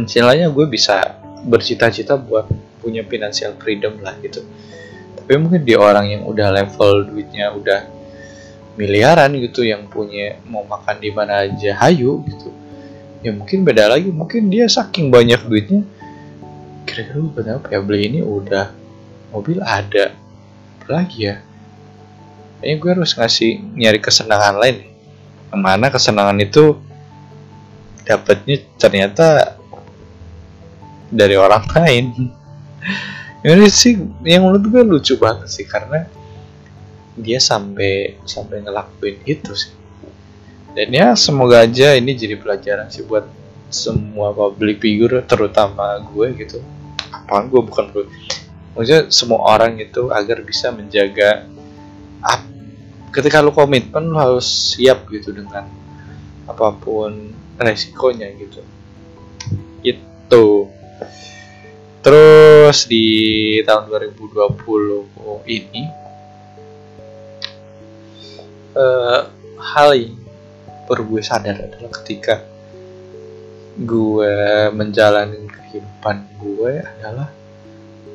Istilahnya 0.01 0.53
gue 0.53 0.67
bisa 0.71 1.19
bercita-cita 1.45 2.15
buat 2.15 2.47
punya 2.81 3.03
financial 3.05 3.57
freedom 3.59 3.99
lah 4.01 4.17
gitu. 4.23 4.45
Tapi 5.19 5.35
mungkin 5.37 5.63
di 5.67 5.75
orang 5.75 6.07
yang 6.09 6.23
udah 6.25 6.49
level 6.53 7.11
duitnya 7.11 7.53
udah 7.53 8.00
miliaran 8.79 9.35
gitu 9.39 9.67
yang 9.67 9.87
punya 9.91 10.39
mau 10.47 10.63
makan 10.67 10.99
di 11.03 11.11
mana 11.11 11.47
aja 11.47 11.75
hayu 11.87 12.23
gitu. 12.27 12.51
Ya 13.21 13.35
mungkin 13.35 13.67
beda 13.67 13.91
lagi 13.91 14.09
mungkin 14.09 14.49
dia 14.49 14.71
saking 14.71 15.13
banyak 15.13 15.43
duitnya 15.45 15.85
kira-kira 16.91 17.23
kenapa 17.39 17.67
ya? 17.71 17.79
Beli 17.79 18.01
ini 18.11 18.21
udah 18.21 18.75
mobil 19.31 19.63
ada. 19.63 20.11
Apa 20.83 20.89
lagi 20.91 21.31
ya? 21.31 21.39
Kayaknya 22.61 22.75
gue 22.77 22.91
harus 22.99 23.13
ngasih 23.15 23.51
nyari 23.79 24.01
kesenangan 24.03 24.59
lain. 24.59 24.77
Ke 25.49 25.57
mana 25.57 25.87
kesenangan 25.89 26.39
itu 26.43 26.77
dapatnya 28.05 28.57
ternyata 28.77 29.57
dari 31.15 31.39
orang 31.39 31.65
lain. 31.79 32.05
Ini 33.41 33.73
sih 33.73 33.97
yang 34.29 34.45
menurut 34.45 34.65
gue 34.69 34.83
lucu 34.85 35.15
banget 35.17 35.49
sih 35.49 35.65
karena 35.65 36.05
dia 37.21 37.39
sampai 37.39 38.21
sampai 38.25 38.65
ngelakuin 38.65 39.21
itu 39.25 39.53
sih. 39.55 39.73
Dan 40.71 40.95
ya 40.95 41.19
semoga 41.19 41.67
aja 41.67 41.99
ini 41.99 42.15
jadi 42.15 42.39
pelajaran 42.39 42.89
sih 42.89 43.03
buat 43.03 43.27
semua 43.71 44.35
public 44.35 44.83
figure 44.83 45.23
terutama 45.27 45.99
gue 46.11 46.35
gitu. 46.39 46.59
Apa 47.11 47.47
gue 47.47 47.63
bukan 47.63 47.87
gue. 47.95 48.05
Maksudnya 48.75 49.11
semua 49.11 49.47
orang 49.47 49.79
itu 49.79 50.11
agar 50.11 50.43
bisa 50.43 50.71
menjaga 50.71 51.47
up. 52.23 52.43
ketika 53.11 53.43
lu 53.43 53.51
komitmen 53.51 54.07
lu 54.07 54.15
harus 54.15 54.47
siap 54.47 55.11
gitu 55.11 55.35
dengan 55.35 55.67
apa 56.47 56.71
pun 56.79 57.35
resikonya 57.59 58.31
gitu. 58.39 58.63
Itu 59.83 60.71
terus 62.01 62.87
di 62.87 63.59
tahun 63.67 63.91
2020 63.91 65.51
ini 65.51 65.85
uh, 68.77 69.31
hal 69.59 69.89
yang 69.95 70.19
baru 70.91 71.07
gue 71.07 71.23
sadar 71.23 71.55
adalah 71.55 71.93
ketika 72.03 72.43
gue 73.79 74.35
menjalani 74.75 75.47
kehidupan 75.47 76.27
gue 76.43 76.83
adalah 76.83 77.31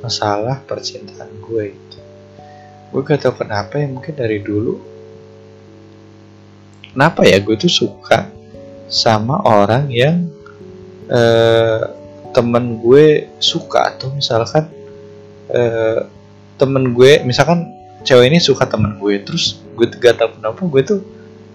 masalah 0.04 0.62
percintaan 0.68 1.32
gue 1.41 1.74
itu. 1.74 2.00
Gue 2.91 3.02
gak 3.02 3.26
tau 3.26 3.34
kenapa 3.36 3.82
ya 3.82 3.88
mungkin 3.89 4.13
dari 4.13 4.39
dulu. 4.44 4.78
Kenapa 6.94 7.28
ya 7.28 7.39
gue 7.41 7.56
tuh 7.60 7.72
suka 7.72 8.30
sama 8.88 9.41
orang 9.44 9.91
yang 9.91 10.30
uh, 11.12 11.91
temen 12.32 12.80
gue 12.80 13.28
suka. 13.41 13.96
Atau 13.96 14.15
misalkan 14.15 14.70
uh, 15.52 16.08
temen 16.56 16.96
gue 16.96 17.20
misalkan 17.28 17.74
cewek 18.06 18.30
ini 18.30 18.38
suka 18.38 18.70
temen 18.70 19.02
gue 19.02 19.18
terus 19.26 19.58
gue 19.74 19.89
gak 19.98 20.22
tau 20.22 20.30
kenapa 20.30 20.62
gue 20.62 20.82
tuh 20.86 21.00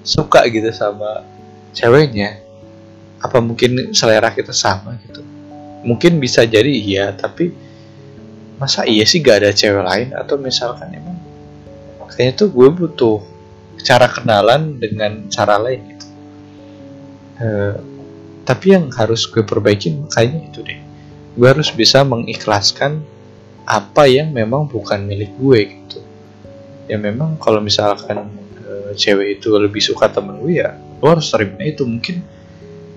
suka 0.02 0.44
gitu 0.50 0.68
sama 0.74 1.22
ceweknya. 1.72 2.42
Apa 3.22 3.38
mungkin 3.38 3.94
selera 3.94 4.34
kita 4.34 4.50
sama 4.50 4.98
gitu? 5.06 5.22
Mungkin 5.86 6.18
bisa 6.18 6.42
jadi 6.44 6.68
iya 6.68 7.14
tapi 7.14 7.54
masa 8.58 8.84
iya 8.84 9.06
sih 9.06 9.22
gak 9.22 9.46
ada 9.46 9.50
cewek 9.54 9.86
lain? 9.86 10.08
Atau 10.12 10.36
misalkan 10.42 10.90
emang 10.90 11.16
kayaknya 12.10 12.34
tuh 12.44 12.48
gue 12.50 12.68
butuh 12.68 13.18
cara 13.80 14.10
kenalan 14.10 14.76
dengan 14.76 15.30
cara 15.30 15.56
lain 15.56 15.80
gitu. 15.94 16.06
E, 17.40 17.46
tapi 18.44 18.74
yang 18.74 18.90
harus 18.92 19.24
gue 19.30 19.46
perbaikin 19.46 20.04
kayaknya 20.10 20.50
itu 20.50 20.60
deh. 20.66 20.80
Gue 21.38 21.46
harus 21.46 21.70
bisa 21.70 22.02
mengikhlaskan 22.02 23.00
apa 23.70 24.10
yang 24.10 24.34
memang 24.34 24.66
bukan 24.66 25.06
milik 25.06 25.30
gue 25.38 25.60
gitu 25.70 26.09
ya 26.90 26.98
memang 26.98 27.38
kalau 27.38 27.62
misalkan 27.62 28.26
e, 28.66 28.98
cewek 28.98 29.38
itu 29.38 29.54
lebih 29.54 29.78
suka 29.78 30.10
temen 30.10 30.42
gue 30.42 30.58
ya 30.58 30.74
lo 30.98 31.14
harus 31.14 31.30
terima 31.30 31.62
itu. 31.62 31.86
Mungkin 31.86 32.18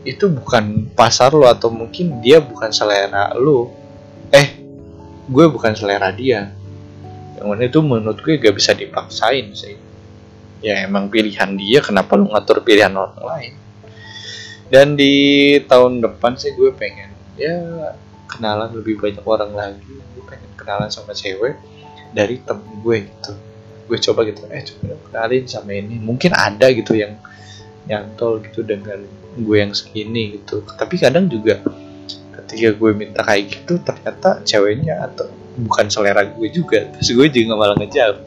itu 0.04 0.26
bukan 0.34 0.90
pasar 0.98 1.32
lo 1.38 1.46
atau 1.46 1.70
mungkin 1.70 2.20
dia 2.20 2.42
bukan 2.42 2.74
selera 2.74 3.32
lo 3.38 3.70
eh 4.34 4.58
gue 5.30 5.46
bukan 5.46 5.78
selera 5.78 6.10
dia. 6.10 6.50
Yang 7.38 7.46
mana 7.46 7.64
itu 7.70 7.80
menurut 7.86 8.18
gue 8.18 8.42
gak 8.42 8.58
bisa 8.58 8.74
dipaksain 8.74 9.54
sih. 9.54 9.78
Ya 10.66 10.82
emang 10.82 11.14
pilihan 11.14 11.54
dia 11.54 11.86
kenapa 11.86 12.18
lo 12.18 12.34
ngatur 12.34 12.66
pilihan 12.66 12.92
orang 12.98 13.22
lain? 13.22 13.54
Dan 14.74 14.98
di 14.98 15.14
tahun 15.70 16.02
depan 16.02 16.34
sih 16.34 16.58
gue 16.58 16.74
pengen 16.74 17.14
ya 17.38 17.54
kenalan 18.26 18.74
lebih 18.74 18.98
banyak 18.98 19.22
orang 19.22 19.54
lagi. 19.54 19.94
Gue 20.18 20.24
pengen 20.26 20.50
kenalan 20.58 20.90
sama 20.90 21.14
cewek 21.14 21.62
dari 22.10 22.42
temen 22.42 22.82
gue 22.82 22.98
gitu 23.06 23.53
gue 23.84 23.98
coba 24.00 24.24
gitu 24.28 24.44
eh 24.50 24.64
coba 24.64 24.96
kenalin 25.10 25.44
sama 25.48 25.72
ini. 25.76 26.00
Mungkin 26.00 26.32
ada 26.34 26.72
gitu 26.72 26.96
yang 26.96 27.20
nyantol 27.88 28.40
gitu 28.44 28.64
dengan 28.64 29.04
gue 29.36 29.58
yang 29.58 29.74
segini 29.76 30.40
gitu. 30.40 30.64
Tapi 30.64 30.96
kadang 31.00 31.28
juga 31.28 31.60
ketika 32.42 32.76
gue 32.76 32.92
minta 32.96 33.22
kayak 33.22 33.44
gitu 33.52 33.82
ternyata 33.82 34.42
ceweknya 34.44 35.10
atau 35.10 35.28
bukan 35.54 35.86
selera 35.86 36.26
gue 36.26 36.50
juga 36.50 36.90
terus 36.90 37.12
gue 37.12 37.28
juga 37.30 37.54
malah 37.60 37.76
ngejawab. 37.78 38.18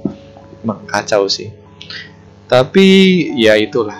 Emang 0.62 0.80
kacau 0.86 1.26
sih. 1.30 1.50
Tapi 2.46 2.86
ya 3.34 3.58
itulah. 3.58 3.98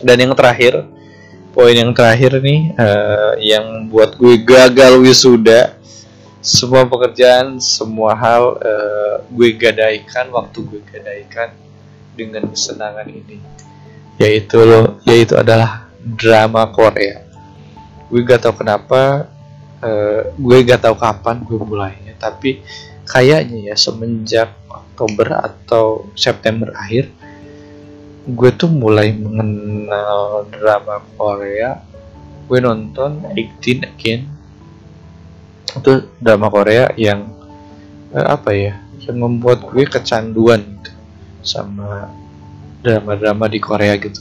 Dan 0.00 0.16
yang 0.16 0.32
terakhir 0.32 0.88
poin 1.50 1.74
yang 1.74 1.90
terakhir 1.90 2.38
nih 2.38 2.72
uh, 2.78 3.34
yang 3.42 3.90
buat 3.90 4.14
gue 4.16 4.38
gagal 4.40 5.02
wisuda 5.02 5.79
semua 6.40 6.88
pekerjaan, 6.88 7.60
semua 7.60 8.16
hal 8.16 8.56
uh, 8.56 9.14
gue 9.28 9.52
gadaikan, 9.60 10.32
waktu 10.32 10.64
gue 10.64 10.80
gadaikan 10.88 11.52
dengan 12.16 12.48
kesenangan 12.48 13.04
ini, 13.12 13.36
yaitu 14.16 14.56
yaitu 15.04 15.36
adalah 15.36 15.88
drama 16.00 16.64
Korea. 16.72 17.20
Gue 18.08 18.24
gak 18.24 18.48
tau 18.48 18.56
kenapa, 18.56 19.28
uh, 19.84 20.20
gue 20.32 20.56
gak 20.64 20.80
tau 20.80 20.96
kapan 20.96 21.44
gue 21.44 21.60
mulainya, 21.60 22.16
tapi 22.16 22.64
kayaknya 23.04 23.70
ya 23.72 23.76
semenjak 23.76 24.56
Oktober 24.72 25.44
atau 25.44 26.08
September 26.16 26.72
akhir, 26.72 27.12
gue 28.24 28.50
tuh 28.56 28.72
mulai 28.72 29.12
mengenal 29.12 30.48
drama 30.48 31.04
Korea. 31.20 31.84
Gue 32.48 32.58
nonton 32.58 33.22
18 33.36 33.86
Again 33.86 34.39
itu 35.78 35.92
drama 36.18 36.50
Korea 36.50 36.90
yang 36.98 37.30
eh, 38.10 38.26
apa 38.26 38.50
ya 38.50 38.74
yang 39.06 39.16
membuat 39.22 39.64
gue 39.64 39.84
kecanduan 39.86 40.60
gitu 40.60 40.92
sama 41.40 42.12
drama-drama 42.84 43.48
di 43.48 43.60
Korea 43.60 43.96
gitu. 43.96 44.20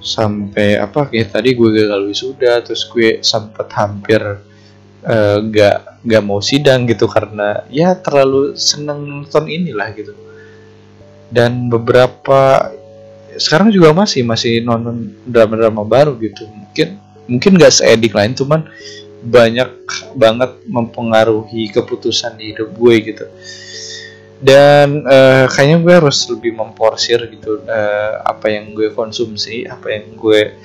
Sampai 0.00 0.80
apa 0.80 1.12
kayak 1.12 1.36
tadi 1.36 1.52
gue 1.52 1.68
gagal 1.68 2.00
wisuda 2.08 2.64
terus 2.64 2.88
gue 2.88 3.20
sempet 3.20 3.68
hampir 3.76 4.20
uh, 5.04 5.38
gak 5.52 6.00
gak 6.00 6.24
mau 6.24 6.40
sidang 6.40 6.88
gitu 6.88 7.04
karena 7.04 7.68
ya 7.68 7.92
terlalu 8.00 8.56
seneng 8.56 9.04
nonton 9.04 9.44
inilah 9.48 9.92
gitu. 9.92 10.16
Dan 11.28 11.68
beberapa 11.68 12.72
sekarang 13.36 13.70
juga 13.70 13.92
masih 13.92 14.24
masih 14.24 14.64
nonton 14.64 15.12
drama-drama 15.28 15.84
baru 15.84 16.16
gitu. 16.16 16.48
Mungkin 16.48 16.88
mungkin 17.28 17.52
gak 17.60 17.76
seedik 17.76 18.16
lain 18.16 18.32
cuman 18.32 18.64
banyak 19.20 19.70
banget 20.16 20.52
mempengaruhi 20.64 21.68
keputusan 21.70 22.40
di 22.40 22.56
hidup 22.56 22.72
gue 22.72 22.94
gitu. 23.04 23.26
Dan 24.40 25.04
uh, 25.04 25.44
kayaknya 25.52 25.78
gue 25.84 25.94
harus 26.00 26.24
lebih 26.32 26.56
memporsir 26.56 27.20
gitu 27.28 27.60
uh, 27.68 28.24
apa 28.24 28.48
yang 28.48 28.72
gue 28.72 28.88
konsumsi 28.96 29.68
apa 29.68 29.92
yang 29.92 30.16
gue 30.16 30.56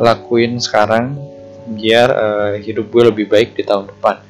lakuin 0.00 0.56
sekarang 0.56 1.20
biar 1.76 2.08
uh, 2.08 2.52
hidup 2.56 2.88
gue 2.88 3.02
lebih 3.12 3.26
baik 3.28 3.52
di 3.52 3.62
tahun 3.68 3.92
depan. 3.92 4.24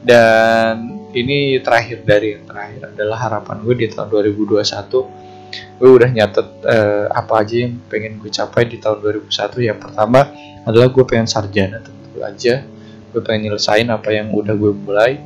Dan 0.00 1.00
ini 1.12 1.60
terakhir 1.60 2.00
dari 2.08 2.38
yang 2.38 2.48
terakhir 2.48 2.96
adalah 2.96 3.18
harapan 3.28 3.56
gue 3.60 3.74
di 3.76 3.86
tahun 3.92 4.08
2021 4.08 5.20
gue 5.50 5.90
udah 5.90 6.10
nyatet 6.12 6.48
uh, 6.62 7.06
apa 7.10 7.42
aja 7.42 7.66
yang 7.66 7.74
pengen 7.90 8.22
gue 8.22 8.30
capai 8.30 8.70
di 8.70 8.78
tahun 8.78 9.02
2001 9.02 9.66
yang 9.66 9.78
pertama 9.82 10.30
adalah 10.62 10.86
gue 10.86 11.04
pengen 11.08 11.26
sarjana 11.26 11.82
dulu 11.82 12.22
aja 12.22 12.62
gue 13.10 13.22
pengen 13.22 13.50
nyelesain 13.50 13.86
apa 13.90 14.10
yang 14.14 14.30
udah 14.30 14.54
gue 14.54 14.72
mulai 14.74 15.18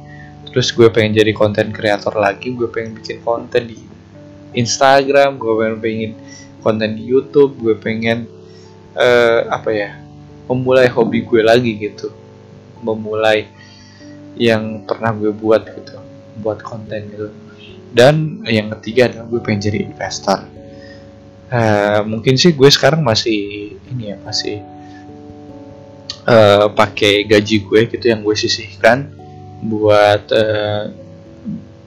terus 0.49 0.73
gue 0.73 0.89
pengen 0.89 1.17
jadi 1.21 1.33
konten 1.37 1.73
kreator 1.73 2.17
lagi 2.17 2.53
gue 2.53 2.69
pengen 2.69 2.97
bikin 2.97 3.21
konten 3.21 3.69
di 3.69 3.79
Instagram 4.55 5.37
gue 5.37 5.53
pengen 5.61 5.77
pengen 5.81 6.13
konten 6.65 6.97
di 6.97 7.05
YouTube 7.05 7.61
gue 7.61 7.77
pengen 7.77 8.25
uh, 8.97 9.41
apa 9.51 9.71
ya 9.71 9.91
memulai 10.49 10.89
hobi 10.93 11.25
gue 11.25 11.43
lagi 11.45 11.77
gitu. 11.81 12.13
Memulai 12.85 13.49
yang 14.37 14.85
pernah 14.85 15.15
gue 15.15 15.33
buat 15.33 15.65
gitu 15.65 15.97
buat 16.43 16.61
konten 16.61 17.09
gitu. 17.13 17.29
Dan 17.95 18.43
yang 18.45 18.75
ketiga 18.79 19.07
adalah 19.07 19.27
gue 19.31 19.41
pengen 19.41 19.61
jadi 19.71 19.79
investor. 19.87 20.43
Uh, 21.55 22.03
mungkin 22.03 22.35
sih 22.35 22.51
gue 22.51 22.67
sekarang 22.67 23.07
masih 23.07 23.71
ini 23.95 24.11
ya 24.11 24.17
masih 24.27 24.59
uh, 26.29 26.67
pakai 26.73 27.25
gaji 27.29 27.65
gue 27.65 27.81
gitu 27.89 28.05
yang 28.09 28.21
gue 28.25 28.37
sisihkan 28.37 29.13
buat 29.65 30.29
uh, 30.33 30.93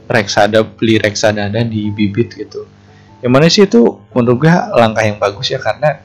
reksada 0.08 0.64
beli 0.64 0.98
reksadana 0.98 1.62
di 1.68 1.92
bibit 1.92 2.34
gitu. 2.34 2.66
Yang 3.22 3.32
mana 3.34 3.46
sih 3.50 3.66
itu 3.66 4.02
menurut 4.14 4.48
gue 4.48 4.54
langkah 4.78 5.04
yang 5.04 5.18
bagus 5.18 5.52
ya 5.52 5.60
karena 5.60 6.00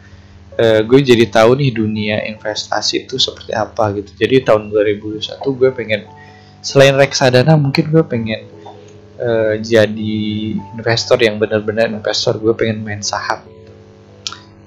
uh, 0.58 0.80
gue 0.82 0.98
jadi 1.00 1.28
tahu 1.28 1.60
nih 1.60 1.70
dunia 1.72 2.16
investasi 2.28 3.06
itu 3.06 3.20
seperti 3.20 3.52
apa 3.54 3.92
gitu. 3.96 4.10
Jadi 4.16 4.42
tahun 4.42 4.72
2021 4.72 5.38
gue 5.38 5.70
pengen 5.72 6.02
selain 6.64 6.96
reksadana 6.96 7.54
mungkin 7.54 7.90
gue 7.92 8.04
pengen 8.04 8.48
uh, 9.20 9.54
jadi 9.60 10.16
investor 10.76 11.20
yang 11.20 11.38
benar-benar 11.38 11.92
investor. 11.92 12.36
Gue 12.40 12.56
pengen 12.56 12.82
main 12.82 13.04
saham 13.04 13.51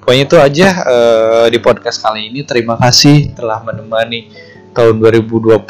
pokoknya 0.05 0.29
itu 0.29 0.37
aja 0.37 0.67
uh, 0.85 1.45
di 1.49 1.57
podcast 1.57 1.97
kali 1.97 2.29
ini. 2.29 2.45
Terima 2.45 2.77
kasih 2.77 3.33
telah 3.33 3.65
menemani 3.65 4.29
tahun 4.77 5.01
2020 5.01 5.65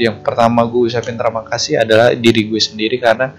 yang 0.00 0.24
pertama 0.24 0.64
gue 0.64 0.88
ucapin 0.88 1.12
terima 1.12 1.44
kasih 1.44 1.84
adalah 1.84 2.16
diri 2.16 2.48
gue 2.48 2.56
sendiri 2.56 2.96
karena 2.96 3.36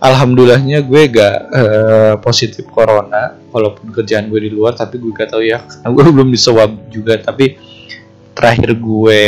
alhamdulillahnya 0.00 0.80
gue 0.80 1.02
gak 1.12 1.36
uh, 1.52 2.14
positif 2.24 2.64
corona. 2.72 3.36
Walaupun 3.52 3.92
kerjaan 3.92 4.32
gue 4.32 4.48
di 4.48 4.50
luar 4.56 4.72
tapi 4.72 4.96
gue 4.96 5.12
gak 5.12 5.36
tahu 5.36 5.44
ya. 5.44 5.60
Karena 5.60 5.88
gue 5.92 6.04
belum 6.08 6.32
disewab 6.32 6.88
juga 6.88 7.20
tapi 7.20 7.60
terakhir 8.32 8.72
gue 8.72 9.24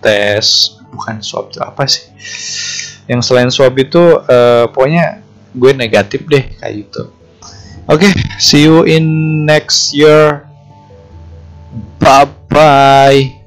tes 0.00 0.80
bukan 0.88 1.20
swab 1.20 1.52
itu 1.52 1.60
apa 1.60 1.84
sih? 1.84 2.08
Yang 3.12 3.28
selain 3.28 3.52
swab 3.52 3.76
itu 3.76 4.00
uh, 4.24 4.72
pokoknya 4.72 5.20
gue 5.52 5.70
negatif 5.76 6.24
deh 6.24 6.48
kayak 6.56 6.88
gitu 6.88 7.23
oke 7.88 8.00
okay, 8.00 8.12
see 8.38 8.62
you 8.64 8.84
in 8.84 9.44
next 9.46 9.92
year. 9.94 10.48
Bye 11.98 12.28
bye 12.48 13.43